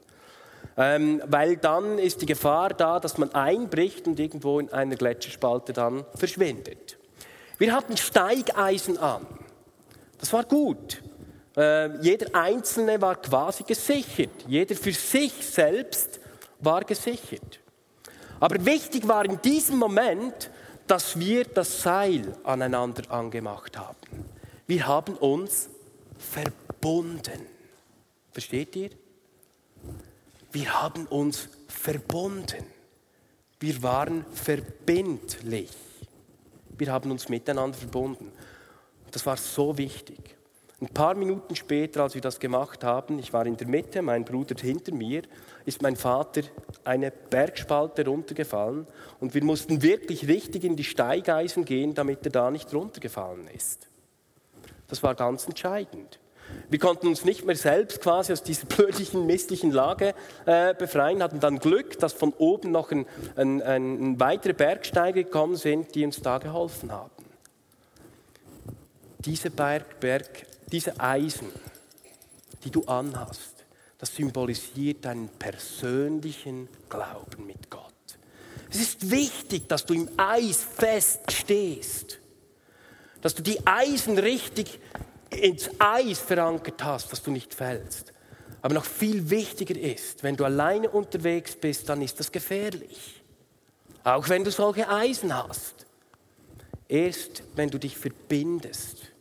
Ähm, 0.78 1.22
weil 1.26 1.56
dann 1.56 1.98
ist 1.98 2.20
die 2.20 2.26
Gefahr 2.26 2.70
da, 2.70 3.00
dass 3.00 3.16
man 3.16 3.34
einbricht 3.34 4.06
und 4.06 4.20
irgendwo 4.20 4.60
in 4.60 4.70
einer 4.72 4.96
Gletscherspalte 4.96 5.72
dann 5.72 6.04
verschwindet. 6.14 6.98
Wir 7.58 7.72
hatten 7.72 7.96
Steigeisen 7.96 8.98
an. 8.98 9.26
Das 10.18 10.32
war 10.32 10.44
gut. 10.44 11.02
Äh, 11.56 11.96
jeder 12.02 12.34
Einzelne 12.34 13.00
war 13.00 13.16
quasi 13.16 13.64
gesichert. 13.64 14.44
Jeder 14.46 14.74
für 14.74 14.92
sich 14.92 15.32
selbst 15.32 16.20
war 16.60 16.84
gesichert. 16.84 17.60
Aber 18.38 18.62
wichtig 18.64 19.08
war 19.08 19.24
in 19.24 19.40
diesem 19.40 19.78
Moment, 19.78 20.50
dass 20.86 21.18
wir 21.18 21.44
das 21.44 21.82
Seil 21.82 22.36
aneinander 22.44 23.10
angemacht 23.10 23.78
haben. 23.78 23.96
Wir 24.66 24.86
haben 24.86 25.14
uns 25.14 25.70
verbunden. 26.18 27.46
Versteht 28.32 28.76
ihr? 28.76 28.90
Wir 30.56 30.82
haben 30.82 31.04
uns 31.08 31.50
verbunden. 31.68 32.64
Wir 33.60 33.82
waren 33.82 34.24
verbindlich. 34.32 35.68
Wir 36.78 36.90
haben 36.90 37.10
uns 37.10 37.28
miteinander 37.28 37.76
verbunden. 37.76 38.32
Das 39.10 39.26
war 39.26 39.36
so 39.36 39.76
wichtig. 39.76 40.34
Ein 40.80 40.88
paar 40.88 41.14
Minuten 41.14 41.54
später, 41.56 42.04
als 42.04 42.14
wir 42.14 42.22
das 42.22 42.40
gemacht 42.40 42.84
haben, 42.84 43.18
ich 43.18 43.34
war 43.34 43.44
in 43.44 43.58
der 43.58 43.68
Mitte, 43.68 44.00
mein 44.00 44.24
Bruder 44.24 44.54
hinter 44.58 44.94
mir, 44.94 45.24
ist 45.66 45.82
mein 45.82 45.94
Vater 45.94 46.40
eine 46.84 47.10
Bergspalte 47.10 48.06
runtergefallen 48.06 48.86
und 49.20 49.34
wir 49.34 49.44
mussten 49.44 49.82
wirklich 49.82 50.26
richtig 50.26 50.64
in 50.64 50.74
die 50.74 50.84
Steigeisen 50.84 51.66
gehen, 51.66 51.92
damit 51.92 52.24
er 52.24 52.32
da 52.32 52.50
nicht 52.50 52.72
runtergefallen 52.72 53.46
ist. 53.48 53.90
Das 54.88 55.02
war 55.02 55.14
ganz 55.14 55.46
entscheidend. 55.46 56.18
Wir 56.68 56.78
konnten 56.78 57.06
uns 57.06 57.24
nicht 57.24 57.44
mehr 57.44 57.56
selbst 57.56 58.00
quasi 58.00 58.32
aus 58.32 58.42
dieser 58.42 58.66
blödlichen, 58.66 59.26
misslichen 59.26 59.70
Lage 59.70 60.14
äh, 60.46 60.74
befreien, 60.74 61.22
hatten 61.22 61.40
dann 61.40 61.58
Glück, 61.58 61.98
dass 61.98 62.12
von 62.12 62.32
oben 62.32 62.72
noch 62.72 62.90
ein, 62.90 63.06
ein, 63.36 63.62
ein 63.62 64.20
weitere 64.20 64.52
Bergsteiger 64.52 65.22
gekommen 65.22 65.56
sind, 65.56 65.94
die 65.94 66.04
uns 66.04 66.20
da 66.20 66.38
geholfen 66.38 66.90
haben. 66.92 67.10
Diese 69.18 69.50
Berg, 69.50 70.00
Berg, 70.00 70.46
diese 70.70 70.98
Eisen, 71.00 71.48
die 72.64 72.70
du 72.70 72.84
anhast, 72.84 73.64
das 73.98 74.14
symbolisiert 74.14 75.04
deinen 75.04 75.28
persönlichen 75.28 76.68
Glauben 76.88 77.46
mit 77.46 77.70
Gott. 77.70 77.92
Es 78.70 78.80
ist 78.80 79.10
wichtig, 79.10 79.68
dass 79.68 79.86
du 79.86 79.94
im 79.94 80.08
Eis 80.16 80.62
fest 80.62 81.32
stehst, 81.32 82.18
dass 83.22 83.34
du 83.34 83.42
die 83.42 83.66
Eisen 83.66 84.18
richtig 84.18 84.80
ins 85.36 85.70
Eis 85.78 86.18
verankert 86.18 86.82
hast, 86.82 87.12
dass 87.12 87.22
du 87.22 87.30
nicht 87.30 87.54
fällst. 87.54 88.12
Aber 88.62 88.74
noch 88.74 88.84
viel 88.84 89.30
wichtiger 89.30 89.78
ist, 89.78 90.22
wenn 90.22 90.36
du 90.36 90.44
alleine 90.44 90.90
unterwegs 90.90 91.54
bist, 91.54 91.88
dann 91.88 92.02
ist 92.02 92.18
das 92.18 92.32
gefährlich. 92.32 93.22
Auch 94.02 94.28
wenn 94.28 94.44
du 94.44 94.50
solche 94.50 94.88
Eisen 94.88 95.34
hast. 95.34 95.86
Erst 96.88 97.42
wenn 97.56 97.70
du 97.70 97.78
dich 97.78 97.96
verbindest 97.96 99.12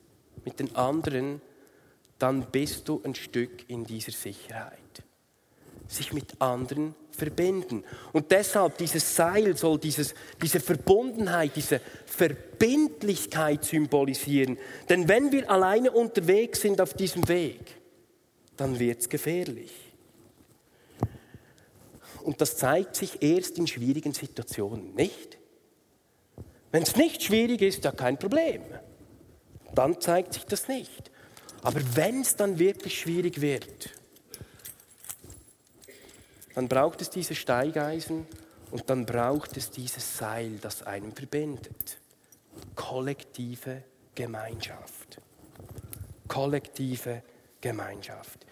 mit 0.43 0.59
den 0.59 0.75
anderen, 0.75 1.41
dann 2.19 2.45
bist 2.51 2.87
du 2.87 3.01
ein 3.03 3.15
Stück 3.15 3.69
in 3.69 3.83
dieser 3.83 4.11
Sicherheit. 4.11 5.03
Sich 5.87 6.13
mit 6.13 6.41
anderen 6.41 6.95
verbinden. 7.15 7.83
Und 8.13 8.31
deshalb 8.31 8.77
dieses 8.77 9.15
Seil 9.15 9.57
soll 9.57 9.79
dieses, 9.79 10.13
diese 10.41 10.59
Verbundenheit, 10.59 11.55
diese 11.55 11.81
Verbindlichkeit 12.05 13.65
symbolisieren. 13.65 14.57
Denn 14.89 15.07
wenn 15.07 15.31
wir 15.31 15.49
alleine 15.49 15.91
unterwegs 15.91 16.61
sind 16.61 16.79
auf 16.79 16.93
diesem 16.93 17.27
Weg, 17.27 17.59
dann 18.57 18.79
wird 18.79 19.01
es 19.01 19.09
gefährlich. 19.09 19.71
Und 22.23 22.41
das 22.41 22.57
zeigt 22.57 22.95
sich 22.95 23.21
erst 23.21 23.57
in 23.57 23.67
schwierigen 23.67 24.13
Situationen, 24.13 24.95
nicht? 24.95 25.37
Wenn 26.71 26.83
es 26.83 26.95
nicht 26.95 27.23
schwierig 27.23 27.61
ist, 27.61 27.83
ja 27.83 27.91
kein 27.91 28.17
Problem. 28.17 28.61
Dann 29.73 30.01
zeigt 30.01 30.33
sich 30.33 30.45
das 30.45 30.67
nicht. 30.67 31.11
Aber 31.61 31.79
wenn 31.95 32.21
es 32.21 32.35
dann 32.35 32.59
wirklich 32.59 32.99
schwierig 32.99 33.41
wird, 33.41 33.91
dann 36.55 36.69
braucht 36.69 37.01
es 37.01 37.09
diese 37.09 37.35
Steigeisen 37.35 38.25
und 38.71 38.89
dann 38.89 39.05
braucht 39.05 39.57
es 39.57 39.69
dieses 39.69 40.17
Seil, 40.17 40.57
das 40.61 40.83
einen 40.83 41.11
verbindet. 41.11 41.97
Kollektive 42.75 43.83
Gemeinschaft. 44.15 45.21
Kollektive 46.27 47.21
Gemeinschaft. 47.61 48.45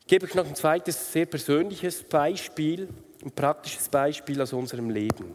Ich 0.00 0.06
gebe 0.06 0.26
euch 0.26 0.34
noch 0.34 0.46
ein 0.46 0.54
zweites 0.54 1.12
sehr 1.12 1.26
persönliches 1.26 2.02
Beispiel, 2.02 2.88
ein 3.24 3.30
praktisches 3.30 3.88
Beispiel 3.88 4.40
aus 4.42 4.52
unserem 4.52 4.90
Leben. 4.90 5.34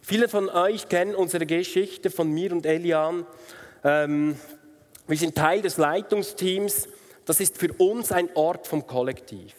Viele 0.00 0.28
von 0.28 0.48
euch 0.48 0.88
kennen 0.88 1.14
unsere 1.14 1.46
Geschichte 1.46 2.10
von 2.10 2.30
mir 2.30 2.52
und 2.52 2.66
Elian. 2.66 3.26
Ähm, 3.82 4.36
wir 5.06 5.16
sind 5.16 5.34
Teil 5.34 5.62
des 5.62 5.76
Leitungsteams. 5.76 6.88
Das 7.24 7.40
ist 7.40 7.56
für 7.56 7.72
uns 7.74 8.12
ein 8.12 8.28
Ort 8.34 8.66
vom 8.66 8.86
Kollektiv. 8.86 9.54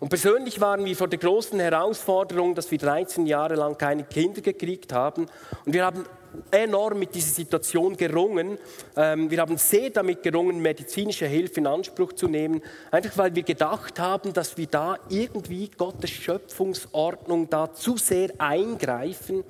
Und 0.00 0.10
persönlich 0.10 0.60
waren 0.60 0.84
wir 0.84 0.94
vor 0.94 1.08
der 1.08 1.18
großen 1.18 1.58
Herausforderung, 1.58 2.54
dass 2.54 2.70
wir 2.70 2.78
13 2.78 3.26
Jahre 3.26 3.56
lang 3.56 3.76
keine 3.76 4.04
Kinder 4.04 4.40
gekriegt 4.40 4.92
haben. 4.92 5.26
Und 5.64 5.72
wir 5.72 5.84
haben 5.84 6.04
enorm 6.50 7.00
mit 7.00 7.14
dieser 7.14 7.34
Situation 7.34 7.96
gerungen. 7.96 8.58
Ähm, 8.96 9.30
wir 9.30 9.40
haben 9.40 9.56
sehr 9.56 9.90
damit 9.90 10.22
gerungen, 10.22 10.60
medizinische 10.60 11.26
Hilfe 11.26 11.60
in 11.60 11.66
Anspruch 11.66 12.12
zu 12.12 12.28
nehmen, 12.28 12.62
einfach 12.90 13.16
weil 13.18 13.34
wir 13.34 13.42
gedacht 13.42 13.98
haben, 13.98 14.32
dass 14.32 14.56
wir 14.56 14.66
da 14.66 14.98
irgendwie 15.08 15.68
Gottes 15.76 16.10
Schöpfungsordnung 16.10 17.50
da 17.50 17.72
zu 17.72 17.96
sehr 17.96 18.30
eingreifen. 18.38 19.42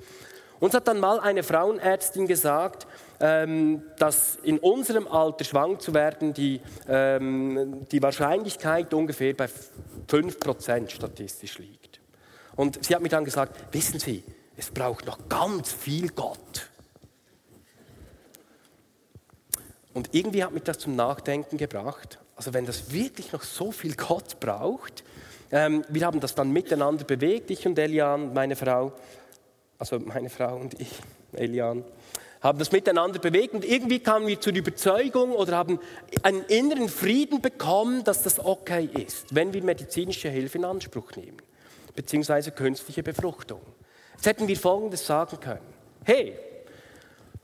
Uns 0.59 0.73
hat 0.73 0.87
dann 0.87 0.99
mal 0.99 1.19
eine 1.19 1.43
Frauenärztin 1.43 2.27
gesagt, 2.27 2.85
ähm, 3.19 3.83
dass 3.97 4.37
in 4.43 4.59
unserem 4.59 5.07
Alter 5.07 5.45
schwanger 5.45 5.79
zu 5.79 5.93
werden 5.93 6.33
die, 6.33 6.61
ähm, 6.87 7.87
die 7.91 8.01
Wahrscheinlichkeit 8.01 8.93
ungefähr 8.93 9.33
bei 9.33 9.47
5% 10.07 10.91
statistisch 10.91 11.59
liegt. 11.59 11.99
Und 12.55 12.83
sie 12.83 12.93
hat 12.93 13.01
mir 13.01 13.09
dann 13.09 13.25
gesagt, 13.25 13.73
wissen 13.73 13.99
Sie, 13.99 14.23
es 14.57 14.71
braucht 14.71 15.05
noch 15.05 15.29
ganz 15.29 15.71
viel 15.71 16.09
Gott. 16.09 16.69
Und 19.93 20.09
irgendwie 20.13 20.43
hat 20.43 20.51
mich 20.51 20.63
das 20.63 20.79
zum 20.79 20.95
Nachdenken 20.95 21.57
gebracht. 21.57 22.19
Also 22.35 22.53
wenn 22.53 22.65
das 22.65 22.91
wirklich 22.91 23.31
noch 23.31 23.43
so 23.43 23.71
viel 23.71 23.95
Gott 23.95 24.39
braucht, 24.39 25.03
ähm, 25.51 25.83
wir 25.89 26.05
haben 26.05 26.19
das 26.19 26.35
dann 26.35 26.51
miteinander 26.51 27.05
bewegt, 27.05 27.49
ich 27.49 27.65
und 27.65 27.79
Elian, 27.79 28.33
meine 28.33 28.55
Frau, 28.55 28.93
also 29.79 29.97
meine 29.97 30.29
Frau 30.29 30.57
und 30.57 30.79
ich, 30.79 30.89
Elian 31.33 31.83
haben 32.41 32.59
das 32.59 32.71
miteinander 32.71 33.19
bewegt 33.19 33.53
und 33.53 33.65
irgendwie 33.65 33.99
kamen 33.99 34.27
wir 34.27 34.39
zur 34.39 34.53
Überzeugung 34.53 35.31
oder 35.31 35.57
haben 35.57 35.79
einen 36.21 36.43
inneren 36.43 36.87
Frieden 36.87 37.41
bekommen, 37.41 38.03
dass 38.03 38.23
das 38.23 38.43
okay 38.43 38.89
ist, 39.05 39.33
wenn 39.33 39.53
wir 39.53 39.63
medizinische 39.63 40.29
Hilfe 40.29 40.57
in 40.57 40.65
Anspruch 40.65 41.15
nehmen, 41.15 41.37
beziehungsweise 41.95 42.51
künstliche 42.51 43.03
Befruchtung. 43.03 43.61
Jetzt 44.15 44.25
hätten 44.25 44.47
wir 44.47 44.57
Folgendes 44.57 45.05
sagen 45.05 45.39
können. 45.39 45.59
Hey, 46.03 46.37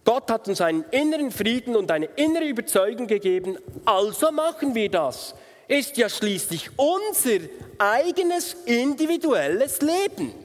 Gott 0.03 0.29
hat 0.29 0.47
uns 0.47 0.61
einen 0.61 0.83
inneren 0.91 1.31
Frieden 1.31 1.75
und 1.75 1.89
eine 1.91 2.05
innere 2.15 2.45
Überzeugung 2.45 3.07
gegeben, 3.07 3.57
also 3.85 4.31
machen 4.31 4.75
wir 4.75 4.89
das. 4.89 5.35
Ist 5.67 5.97
ja 5.97 6.07
schließlich 6.09 6.69
unser 6.77 7.47
eigenes 7.79 8.53
individuelles 8.65 9.81
Leben. 9.81 10.44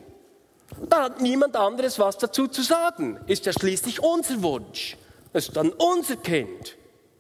Da 0.88 1.04
hat 1.04 1.20
niemand 1.20 1.56
anderes 1.56 1.98
was 1.98 2.18
dazu 2.18 2.48
zu 2.48 2.62
sagen. 2.62 3.18
Ist 3.26 3.46
ja 3.46 3.52
schließlich 3.52 4.02
unser 4.02 4.42
Wunsch. 4.42 4.96
Das 5.32 5.48
ist 5.48 5.56
dann 5.56 5.70
unser 5.70 6.16
Kind. 6.16 6.76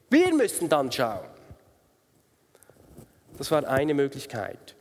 Wir 0.08 0.34
müssen 0.34 0.68
dann 0.68 0.90
schauen. 0.90 1.28
Das 3.38 3.50
war 3.50 3.66
eine 3.66 3.94
Möglichkeit. 3.94 4.74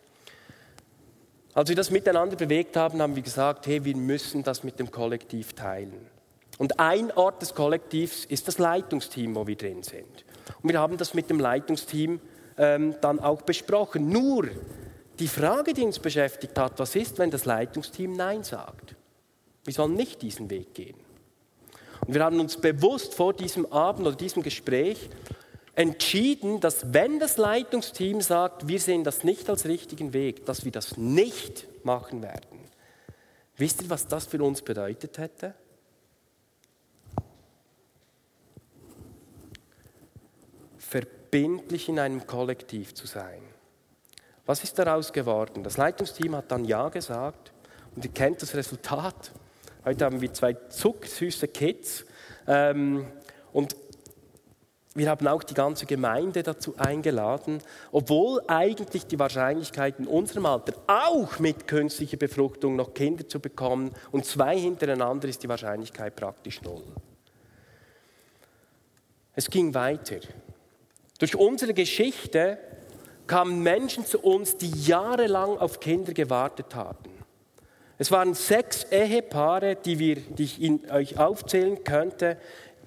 Als 1.54 1.70
wir 1.70 1.76
das 1.76 1.92
miteinander 1.92 2.36
bewegt 2.36 2.78
haben, 2.78 3.02
haben 3.02 3.16
wir 3.16 3.24
gesagt, 3.24 3.68
hey, 3.68 3.84
wir 3.84 3.96
müssen 3.96 4.44
das 4.44 4.64
mit 4.64 4.80
dem 4.80 4.92
Kollektiv 4.92 5.54
teilen. 5.54 6.08
Und 6.58 6.80
ein 6.80 7.12
Ort 7.12 7.42
des 7.42 7.56
Kollektivs 7.56 8.26
ist 8.26 8.48
das 8.48 8.58
Leitungsteam, 8.58 9.36
wo 9.36 9.48
wir 9.48 9.56
drin 9.56 9.82
sind. 9.84 10.26
Und 10.62 10.72
wir 10.72 10.80
haben 10.80 10.98
das 10.98 11.14
mit 11.14 11.30
dem 11.30 11.40
Leitungsteam 11.40 12.20
ähm, 12.58 12.96
dann 13.02 13.20
auch 13.20 13.42
besprochen. 13.44 14.10
Nur 14.10 14.50
die 15.20 15.28
Frage, 15.28 15.74
die 15.74 15.84
uns 15.84 16.00
beschäftigt 16.00 16.58
hat, 16.58 16.80
was 16.80 16.96
ist, 16.96 17.20
wenn 17.20 17.30
das 17.30 17.46
Leitungsteam 17.46 18.14
Nein 18.14 18.44
sagt? 18.44 18.96
Wir 19.66 19.74
sollen 19.74 19.96
nicht 19.96 20.22
diesen 20.22 20.50
Weg 20.50 20.74
gehen. 20.74 20.96
Und 22.08 22.14
wir 22.14 22.24
haben 22.24 22.40
uns 22.40 22.58
bewusst 22.58 23.14
vor 23.14 23.34
diesem 23.34 23.66
Abend 23.72 24.08
oder 24.08 24.16
diesem 24.16 24.42
Gespräch 24.42 25.10
entschieden, 25.76 26.60
dass 26.60 26.94
wenn 26.94 27.20
das 27.20 27.38
Leitungsteam 27.38 28.22
sagt, 28.22 28.68
wir 28.68 28.80
sehen 28.80 29.04
das 29.04 29.24
nicht 29.24 29.50
als 29.50 29.66
richtigen 29.66 30.14
Weg, 30.14 30.46
dass 30.46 30.66
wir 30.66 30.72
das 30.72 30.98
nicht 30.98 31.68
machen 31.86 32.22
werden. 32.22 32.60
Wisst 33.58 33.82
ihr, 33.82 33.90
was 33.90 34.08
das 34.08 34.26
für 34.26 34.42
uns 34.42 34.62
bedeutet 34.62 35.18
hätte? 35.18 35.54
Verbindlich 40.78 41.90
in 41.90 42.00
einem 42.00 42.26
Kollektiv 42.26 42.94
zu 42.96 43.06
sein. 43.06 43.42
Was 44.50 44.64
ist 44.64 44.80
daraus 44.80 45.14
geworden? 45.14 45.62
Das 45.62 45.78
Leitungsteam 45.78 46.36
hat 46.36 46.52
dann 46.52 46.66
Ja 46.66 46.90
gesagt 46.90 47.52
und 47.96 48.04
ihr 48.04 48.10
kennt 48.10 48.42
das 48.42 48.56
Resultat. 48.56 49.32
Heute 49.86 50.06
haben 50.06 50.22
wir 50.22 50.34
zwei 50.34 50.54
zucksüße 50.54 51.50
Kids 51.50 52.04
ähm, 52.48 53.06
und 53.54 53.76
wir 54.96 55.08
haben 55.08 55.28
auch 55.28 55.44
die 55.44 55.54
ganze 55.54 55.86
Gemeinde 55.86 56.42
dazu 56.42 56.74
eingeladen, 56.78 57.62
obwohl 57.92 58.42
eigentlich 58.48 59.06
die 59.06 59.20
Wahrscheinlichkeit 59.20 60.00
in 60.00 60.08
unserem 60.08 60.48
Alter 60.48 60.74
auch 60.88 61.38
mit 61.38 61.68
künstlicher 61.68 62.18
Befruchtung 62.18 62.76
noch 62.76 62.96
Kinder 62.96 63.28
zu 63.28 63.40
bekommen 63.40 63.92
und 64.10 64.26
zwei 64.26 64.58
hintereinander 64.58 65.28
ist 65.28 65.44
die 65.44 65.50
Wahrscheinlichkeit 65.50 66.16
praktisch 66.16 66.64
null. 66.64 66.82
Es 69.36 69.48
ging 69.48 69.76
weiter. 69.76 70.22
Durch 71.20 71.36
unsere 71.36 71.76
Geschichte 71.76 72.58
kamen 73.30 73.62
Menschen 73.62 74.06
zu 74.06 74.20
uns, 74.20 74.58
die 74.58 74.72
jahrelang 74.72 75.60
auf 75.60 75.80
Kinder 75.80 76.14
gewartet 76.14 76.74
hatten. 76.74 77.12
Es 78.00 78.12
waren 78.12 78.34
sechs 78.34 78.86
Ehepaare, 78.86 79.76
die, 79.76 80.00
wir, 80.00 80.16
die 80.16 80.44
ich 80.44 80.60
Ihnen, 80.60 80.90
euch 80.90 81.20
aufzählen 81.20 81.84
könnte, 81.84 82.38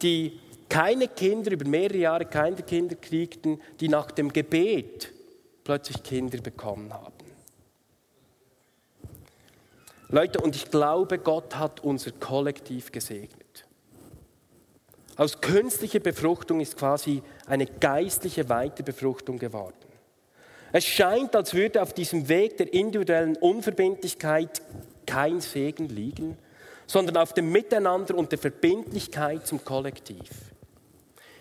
die 0.03 0.41
keine 0.69 1.07
Kinder, 1.07 1.53
über 1.53 1.69
mehrere 1.69 1.99
Jahre 1.99 2.27
keine 2.27 2.57
Kinder 2.57 2.97
kriegten, 2.97 3.61
die 3.79 3.89
nach 3.89 4.11
dem 4.11 4.33
Gebet 4.33 5.13
plötzlich 5.63 6.03
Kinder 6.03 6.39
bekommen 6.41 6.93
haben. 6.93 7.13
Leute, 10.09 10.41
und 10.41 10.57
ich 10.57 10.71
glaube, 10.71 11.19
Gott 11.19 11.57
hat 11.57 11.85
unser 11.85 12.11
Kollektiv 12.11 12.91
gesegnet. 12.91 13.65
Aus 15.17 15.41
künstlicher 15.41 16.01
Befruchtung 16.01 16.61
ist 16.61 16.77
quasi 16.77 17.23
eine 17.47 17.67
geistliche 17.67 18.49
Weiterbefruchtung 18.49 19.39
geworden. 19.39 19.82
Es 20.73 20.87
scheint, 20.87 21.37
als 21.37 21.53
würde 21.53 21.83
auf 21.83 21.93
diesem 21.93 22.29
Weg 22.29 22.57
der 22.57 22.73
individuellen 22.73 23.37
Unverbindlichkeit 23.37 24.63
kein 25.07 25.41
Segen 25.41 25.89
liegen, 25.89 26.39
sondern 26.87 27.19
auf 27.19 27.35
dem 27.35 27.53
Miteinander 27.53 28.15
und 28.15 28.33
der 28.33 28.39
Verbindlichkeit 28.39 29.47
zum 29.47 29.63
Kollektiv. 29.65 30.31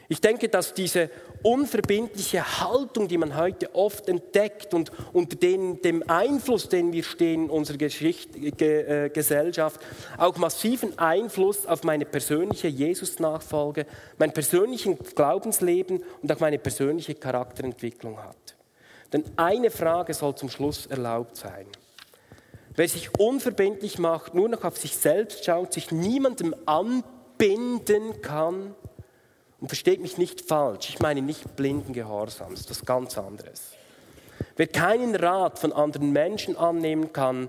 Ich 0.10 0.20
denke, 0.20 0.50
dass 0.50 0.74
diese 0.74 1.10
unverbindliche 1.42 2.60
Haltung, 2.60 3.08
die 3.08 3.18
man 3.18 3.38
heute 3.38 3.74
oft 3.74 4.10
entdeckt 4.10 4.74
und 4.74 4.92
unter 5.14 5.38
den, 5.38 5.82
dem 5.82 6.04
Einfluss, 6.10 6.68
den 6.68 6.92
wir 6.92 7.04
stehen 7.04 7.46
in 7.46 7.50
unserer 7.50 7.78
Ge, 7.78 9.06
äh, 9.06 9.10
Gesellschaft, 9.10 9.80
auch 10.18 10.36
massiven 10.36 11.00
Einfluss 11.00 11.66
auf 11.66 11.86
meine 11.86 12.04
persönliche 12.04 12.68
Jesus-Nachfolge, 12.68 13.86
mein 14.18 14.34
persönliches 14.34 15.16
Glaubensleben 15.16 16.04
und 16.22 16.30
auch 16.30 16.42
meine 16.42 16.60
persönliche 16.60 17.16
Charakterentwicklung 17.16 18.22
hat. 18.22 18.58
Denn 19.14 19.24
eine 19.36 19.72
Frage 19.72 20.14
soll 20.14 20.36
zum 20.36 20.50
Schluss 20.50 20.86
erlaubt 20.86 21.38
sein. 21.38 21.66
Wer 22.76 22.88
sich 22.88 23.20
unverbindlich 23.20 24.00
macht, 24.00 24.34
nur 24.34 24.48
noch 24.48 24.64
auf 24.64 24.78
sich 24.78 24.96
selbst 24.96 25.44
schaut, 25.46 25.74
sich 25.74 25.92
niemandem 25.92 26.56
anbinden 26.66 28.22
kann, 28.22 28.76
und 29.62 29.68
versteht 29.68 30.02
mich 30.02 30.18
nicht 30.18 30.42
falsch, 30.42 30.90
ich 30.90 31.00
meine 31.00 31.22
nicht 31.22 31.56
blinden 31.56 31.94
Gehorsam, 31.94 32.50
das 32.52 32.62
ist 32.62 32.70
was 32.72 32.86
ganz 32.86 33.18
anderes. 33.18 33.74
Wer 34.58 34.68
keinen 34.68 35.16
Rat 35.16 35.60
von 35.60 35.72
anderen 35.72 36.12
Menschen 36.12 36.58
annehmen 36.58 37.14
kann, 37.14 37.48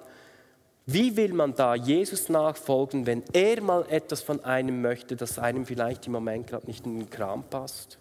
wie 0.85 1.17
will 1.17 1.33
man 1.33 1.55
da 1.55 1.75
Jesus 1.75 2.29
nachfolgen, 2.29 3.07
wenn 3.07 3.23
er 3.33 3.63
mal 3.63 3.87
etwas 3.89 4.21
von 4.21 4.45
einem 4.45 4.83
möchte, 4.83 5.17
das 5.17 5.39
einem 5.39 5.65
vielleicht 5.65 6.07
im 6.07 6.13
Moment 6.13 6.49
gerade 6.49 6.67
nicht 6.67 6.85
in 6.85 6.99
den 6.99 7.11
Kram 7.11 7.45
passt? 7.45 7.99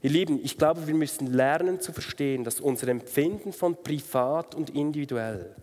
Ihr 0.00 0.10
Lieben, 0.10 0.40
ich 0.44 0.56
glaube, 0.56 0.86
wir 0.86 0.94
müssen 0.94 1.32
lernen 1.32 1.80
zu 1.80 1.92
verstehen, 1.92 2.44
dass 2.44 2.60
unser 2.60 2.88
Empfinden 2.88 3.52
von 3.52 3.82
privat 3.82 4.54
und 4.54 4.70
individuell 4.70 5.54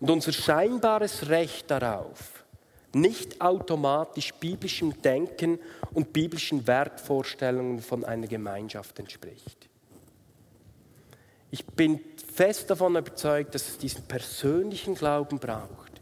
und 0.00 0.10
unser 0.10 0.32
scheinbares 0.32 1.28
Recht 1.28 1.70
darauf 1.70 2.44
nicht 2.94 3.40
automatisch 3.40 4.32
biblischem 4.34 5.00
Denken 5.02 5.58
und 5.92 6.12
biblischen 6.12 6.66
Wertvorstellungen 6.66 7.80
von 7.80 8.04
einer 8.04 8.26
Gemeinschaft 8.26 8.98
entspricht. 8.98 9.68
Ich 11.50 11.64
bin 11.64 12.00
fest 12.34 12.70
davon 12.70 12.96
überzeugt, 12.96 13.54
dass 13.54 13.68
es 13.68 13.78
diesen 13.78 14.04
persönlichen 14.04 14.94
Glauben 14.94 15.38
braucht, 15.38 16.00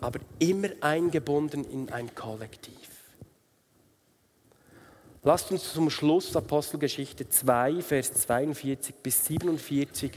aber 0.00 0.20
immer 0.38 0.68
eingebunden 0.80 1.64
in 1.64 1.90
ein 1.90 2.14
Kollektiv. 2.14 2.79
Lasst 5.22 5.50
uns 5.52 5.74
zum 5.74 5.90
Schluss 5.90 6.34
Apostelgeschichte 6.34 7.28
2, 7.28 7.82
Vers 7.82 8.14
42 8.14 8.94
bis 9.02 9.26
47 9.26 10.12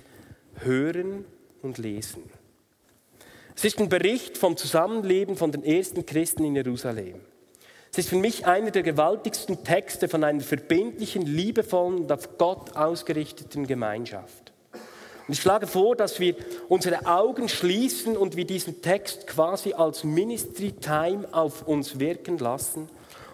hören 0.59 1.25
und 1.61 1.77
lesen. 1.77 2.23
Es 3.53 3.65
ist 3.65 3.79
ein 3.79 3.89
Bericht 3.89 4.37
vom 4.37 4.55
Zusammenleben 4.55 5.35
von 5.35 5.51
den 5.51 5.65
ersten 5.65 6.05
Christen 6.05 6.45
in 6.45 6.55
Jerusalem. 6.55 7.19
Es 7.91 7.97
ist 7.97 8.09
für 8.09 8.15
mich 8.15 8.47
einer 8.47 8.71
der 8.71 8.81
gewaltigsten 8.81 9.65
Texte 9.65 10.07
von 10.07 10.23
einer 10.23 10.39
verbindlichen, 10.39 11.23
liebevollen 11.23 12.03
und 12.03 12.11
auf 12.11 12.37
Gott 12.37 12.73
ausgerichteten 12.77 13.67
Gemeinschaft. 13.67 14.53
Und 15.27 15.33
ich 15.33 15.41
schlage 15.41 15.67
vor, 15.67 15.97
dass 15.97 16.21
wir 16.21 16.37
unsere 16.69 17.05
Augen 17.07 17.49
schließen 17.49 18.15
und 18.15 18.37
wir 18.37 18.45
diesen 18.45 18.81
Text 18.81 19.27
quasi 19.27 19.73
als 19.73 20.05
Ministry 20.05 20.71
Time 20.71 21.27
auf 21.33 21.67
uns 21.67 21.99
wirken 21.99 22.37
lassen 22.37 22.87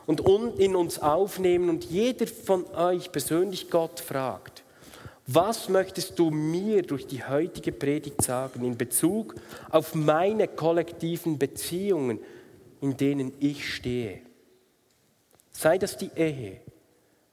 und 0.10 0.22
in 0.58 0.76
uns 0.76 0.98
aufnehmen 0.98 1.70
und 1.70 1.84
jeder 1.84 2.26
von 2.26 2.66
euch 2.74 3.12
persönlich 3.12 3.70
Gott 3.70 4.00
fragt, 4.00 4.64
was 5.28 5.70
möchtest 5.70 6.18
du 6.18 6.32
mir 6.32 6.82
durch 6.82 7.06
die 7.06 7.24
heutige 7.24 7.72
Predigt 7.72 8.24
sagen 8.24 8.66
in 8.66 8.76
Bezug 8.76 9.36
auf 9.70 9.94
meine 9.94 10.48
kollektiven 10.48 11.38
Beziehungen, 11.38 12.18
in 12.82 12.98
denen 12.98 13.34
ich 13.40 13.72
stehe? 13.72 14.22
Sei 15.52 15.78
das 15.78 15.96
die 15.96 16.10
Ehe, 16.16 16.60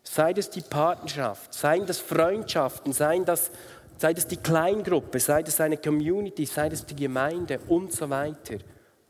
sei 0.02 0.34
das 0.34 0.50
die 0.50 0.60
Partnerschaft, 0.60 1.54
seien 1.54 1.86
das 1.86 1.98
Freundschaften, 1.98 2.92
seien 2.92 3.24
das, 3.24 3.52
sei 3.96 4.12
das 4.12 4.28
die 4.28 4.36
Kleingruppe, 4.36 5.18
sei 5.18 5.42
das 5.42 5.62
eine 5.62 5.78
Community, 5.78 6.44
sei 6.44 6.68
das 6.68 6.84
die 6.84 6.96
Gemeinde 6.96 7.58
und 7.68 7.90
so 7.90 8.10
weiter 8.10 8.58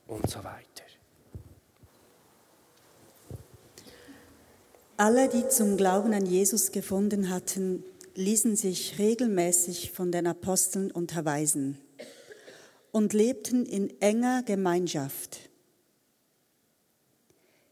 und 0.06 0.30
so 0.30 0.38
weiter. 0.44 0.65
Alle, 4.98 5.28
die 5.28 5.46
zum 5.48 5.76
Glauben 5.76 6.14
an 6.14 6.24
Jesus 6.24 6.72
gefunden 6.72 7.28
hatten, 7.28 7.84
ließen 8.14 8.56
sich 8.56 8.98
regelmäßig 8.98 9.92
von 9.92 10.10
den 10.10 10.26
Aposteln 10.26 10.90
unterweisen 10.90 11.76
und 12.92 13.12
lebten 13.12 13.66
in 13.66 14.00
enger 14.00 14.42
Gemeinschaft. 14.42 15.50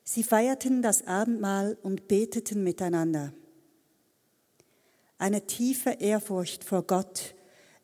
Sie 0.03 0.23
feierten 0.23 0.83
das 0.83 1.07
Abendmahl 1.07 1.79
und 1.83 2.09
beteten 2.09 2.63
miteinander. 2.63 3.33
Eine 5.17 5.47
tiefe 5.47 5.97
Ehrfurcht 6.01 6.63
vor 6.63 6.83
Gott 6.83 7.35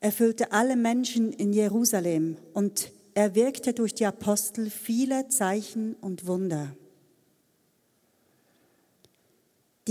erfüllte 0.01 0.53
alle 0.53 0.77
Menschen 0.77 1.33
in 1.33 1.55
Jerusalem 1.55 2.37
und 2.53 2.93
er 3.15 3.35
wirkte 3.35 3.73
durch 3.73 3.95
die 3.95 4.05
Apostel 4.05 4.69
viele 4.69 5.29
Zeichen 5.29 5.95
und 5.95 6.27
Wunder. 6.27 6.77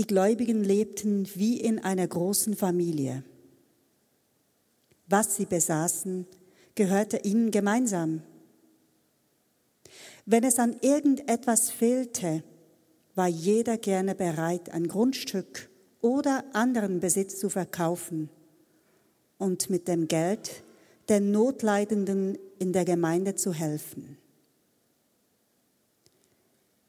Die 0.00 0.06
Gläubigen 0.06 0.64
lebten 0.64 1.28
wie 1.34 1.60
in 1.60 1.78
einer 1.78 2.08
großen 2.08 2.56
Familie. 2.56 3.22
Was 5.08 5.36
sie 5.36 5.44
besaßen, 5.44 6.26
gehörte 6.74 7.18
ihnen 7.18 7.50
gemeinsam. 7.50 8.22
Wenn 10.24 10.42
es 10.44 10.58
an 10.58 10.74
irgendetwas 10.80 11.70
fehlte, 11.70 12.42
war 13.14 13.28
jeder 13.28 13.76
gerne 13.76 14.14
bereit, 14.14 14.70
ein 14.70 14.88
Grundstück 14.88 15.68
oder 16.00 16.44
anderen 16.54 17.00
Besitz 17.00 17.38
zu 17.38 17.50
verkaufen 17.50 18.30
und 19.36 19.68
mit 19.68 19.86
dem 19.86 20.08
Geld 20.08 20.64
den 21.10 21.30
Notleidenden 21.30 22.38
in 22.58 22.72
der 22.72 22.86
Gemeinde 22.86 23.34
zu 23.34 23.52
helfen. 23.52 24.16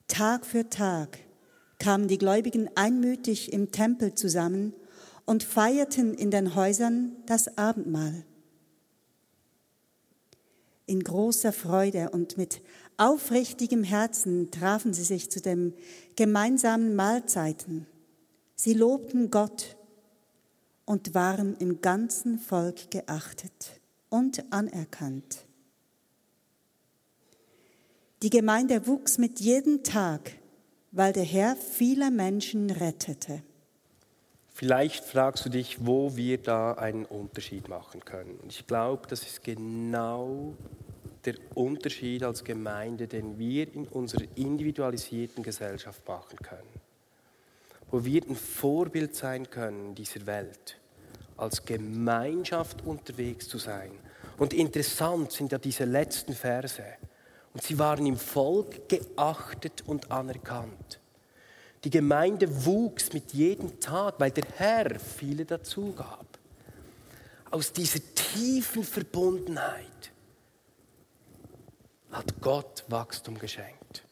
Tag 0.08 0.46
für 0.46 0.70
Tag 0.70 1.20
kamen 1.82 2.08
die 2.08 2.20
Gläubigen 2.20 2.70
einmütig 2.76 3.52
im 3.52 3.72
Tempel 3.72 4.14
zusammen 4.14 4.74
und 5.26 5.44
feierten 5.44 6.14
in 6.14 6.30
den 6.30 6.54
Häusern 6.54 7.16
das 7.26 7.58
Abendmahl. 7.58 8.24
In 10.86 11.04
großer 11.04 11.52
Freude 11.52 12.12
und 12.12 12.38
mit 12.38 12.62
aufrichtigem 12.98 13.84
Herzen 13.84 14.52
trafen 14.52 14.94
sie 14.94 15.04
sich 15.04 15.32
zu 15.32 15.42
den 15.42 15.74
gemeinsamen 16.16 16.96
Mahlzeiten. 16.96 17.88
Sie 18.56 18.74
lobten 18.74 19.32
Gott 19.32 19.76
und 20.86 21.16
waren 21.16 21.58
im 21.58 21.82
ganzen 21.82 22.38
Volk 22.38 22.92
geachtet 22.92 23.82
und 24.10 24.54
anerkannt. 24.54 25.48
Die 28.22 28.30
Gemeinde 28.30 28.86
wuchs 28.86 29.18
mit 29.18 29.40
jedem 29.40 29.82
Tag, 29.82 30.34
weil 30.92 31.14
der 31.14 31.24
Herr 31.24 31.56
viele 31.56 32.12
Menschen 32.12 32.70
rettete. 32.70 33.42
Vielleicht 34.54 35.06
fragst 35.06 35.46
du 35.46 35.50
dich, 35.50 35.86
wo 35.86 36.16
wir 36.16 36.38
da 36.38 36.74
einen 36.74 37.06
Unterschied 37.06 37.70
machen 37.70 38.04
können. 38.06 38.38
Und 38.44 38.52
ich 38.52 38.68
glaube, 38.68 39.08
das 39.08 39.24
ist 39.24 39.44
genau 39.44 40.54
der 41.26 41.36
Unterschied 41.56 42.24
als 42.24 42.44
Gemeinde, 42.44 43.08
den 43.08 43.40
wir 43.40 43.74
in 43.74 43.88
unserer 43.88 44.26
individualisierten 44.36 45.44
Gesellschaft 45.44 46.08
machen 46.08 46.38
können. 46.38 46.82
Wo 47.90 48.04
wir 48.04 48.22
ein 48.28 48.36
Vorbild 48.36 49.16
sein 49.16 49.50
können 49.50 49.96
dieser 49.96 50.26
Welt, 50.26 50.78
als 51.38 51.66
Gemeinschaft 51.66 52.86
unterwegs 52.86 53.48
zu 53.48 53.58
sein. 53.58 53.92
Und 54.38 54.54
interessant 54.54 55.32
sind 55.32 55.52
ja 55.52 55.58
diese 55.58 55.86
letzten 55.86 56.34
Verse. 56.34 56.84
Und 57.54 57.64
sie 57.64 57.78
waren 57.78 58.06
im 58.06 58.18
Volk 58.18 58.88
geachtet 58.88 59.84
und 59.86 60.12
anerkannt. 60.12 61.00
Die 61.84 61.90
Gemeinde 61.90 62.66
wuchs 62.66 63.12
mit 63.12 63.34
jedem 63.34 63.80
Tag, 63.80 64.16
weil 64.20 64.32
der 64.32 64.46
Herr 64.58 65.00
viele 65.00 65.46
dazu 65.46 65.94
gab. 65.94 66.26
Aus 67.50 67.74
dieser 67.74 68.00
tiefen 68.16 68.84
Verbundenheit 68.84 70.12
hat 72.12 72.40
Gott 72.40 72.86
Wachstum 72.88 73.38
geschenkt. 73.38 74.04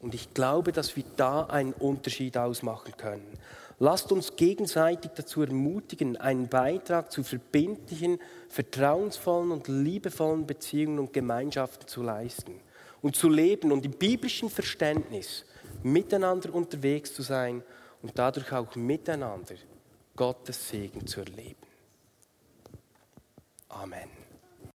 Und 0.00 0.14
ich 0.14 0.34
glaube, 0.34 0.72
dass 0.72 0.96
wir 0.96 1.04
da 1.16 1.44
einen 1.44 1.72
Unterschied 1.72 2.36
ausmachen 2.36 2.96
können. 2.96 3.38
Lasst 3.82 4.12
uns 4.12 4.36
gegenseitig 4.36 5.10
dazu 5.16 5.42
ermutigen, 5.42 6.16
einen 6.16 6.46
Beitrag 6.46 7.10
zu 7.10 7.24
verbindlichen, 7.24 8.20
vertrauensvollen 8.48 9.50
und 9.50 9.66
liebevollen 9.66 10.46
Beziehungen 10.46 11.00
und 11.00 11.12
Gemeinschaften 11.12 11.88
zu 11.88 12.00
leisten 12.00 12.60
und 13.00 13.16
zu 13.16 13.28
leben 13.28 13.72
und 13.72 13.84
im 13.84 13.90
biblischen 13.90 14.50
Verständnis 14.50 15.44
miteinander 15.82 16.54
unterwegs 16.54 17.12
zu 17.12 17.22
sein 17.22 17.64
und 18.02 18.16
dadurch 18.16 18.52
auch 18.52 18.72
miteinander 18.76 19.56
Gottes 20.14 20.68
Segen 20.68 21.04
zu 21.04 21.18
erleben. 21.18 21.66
Amen. 23.68 24.21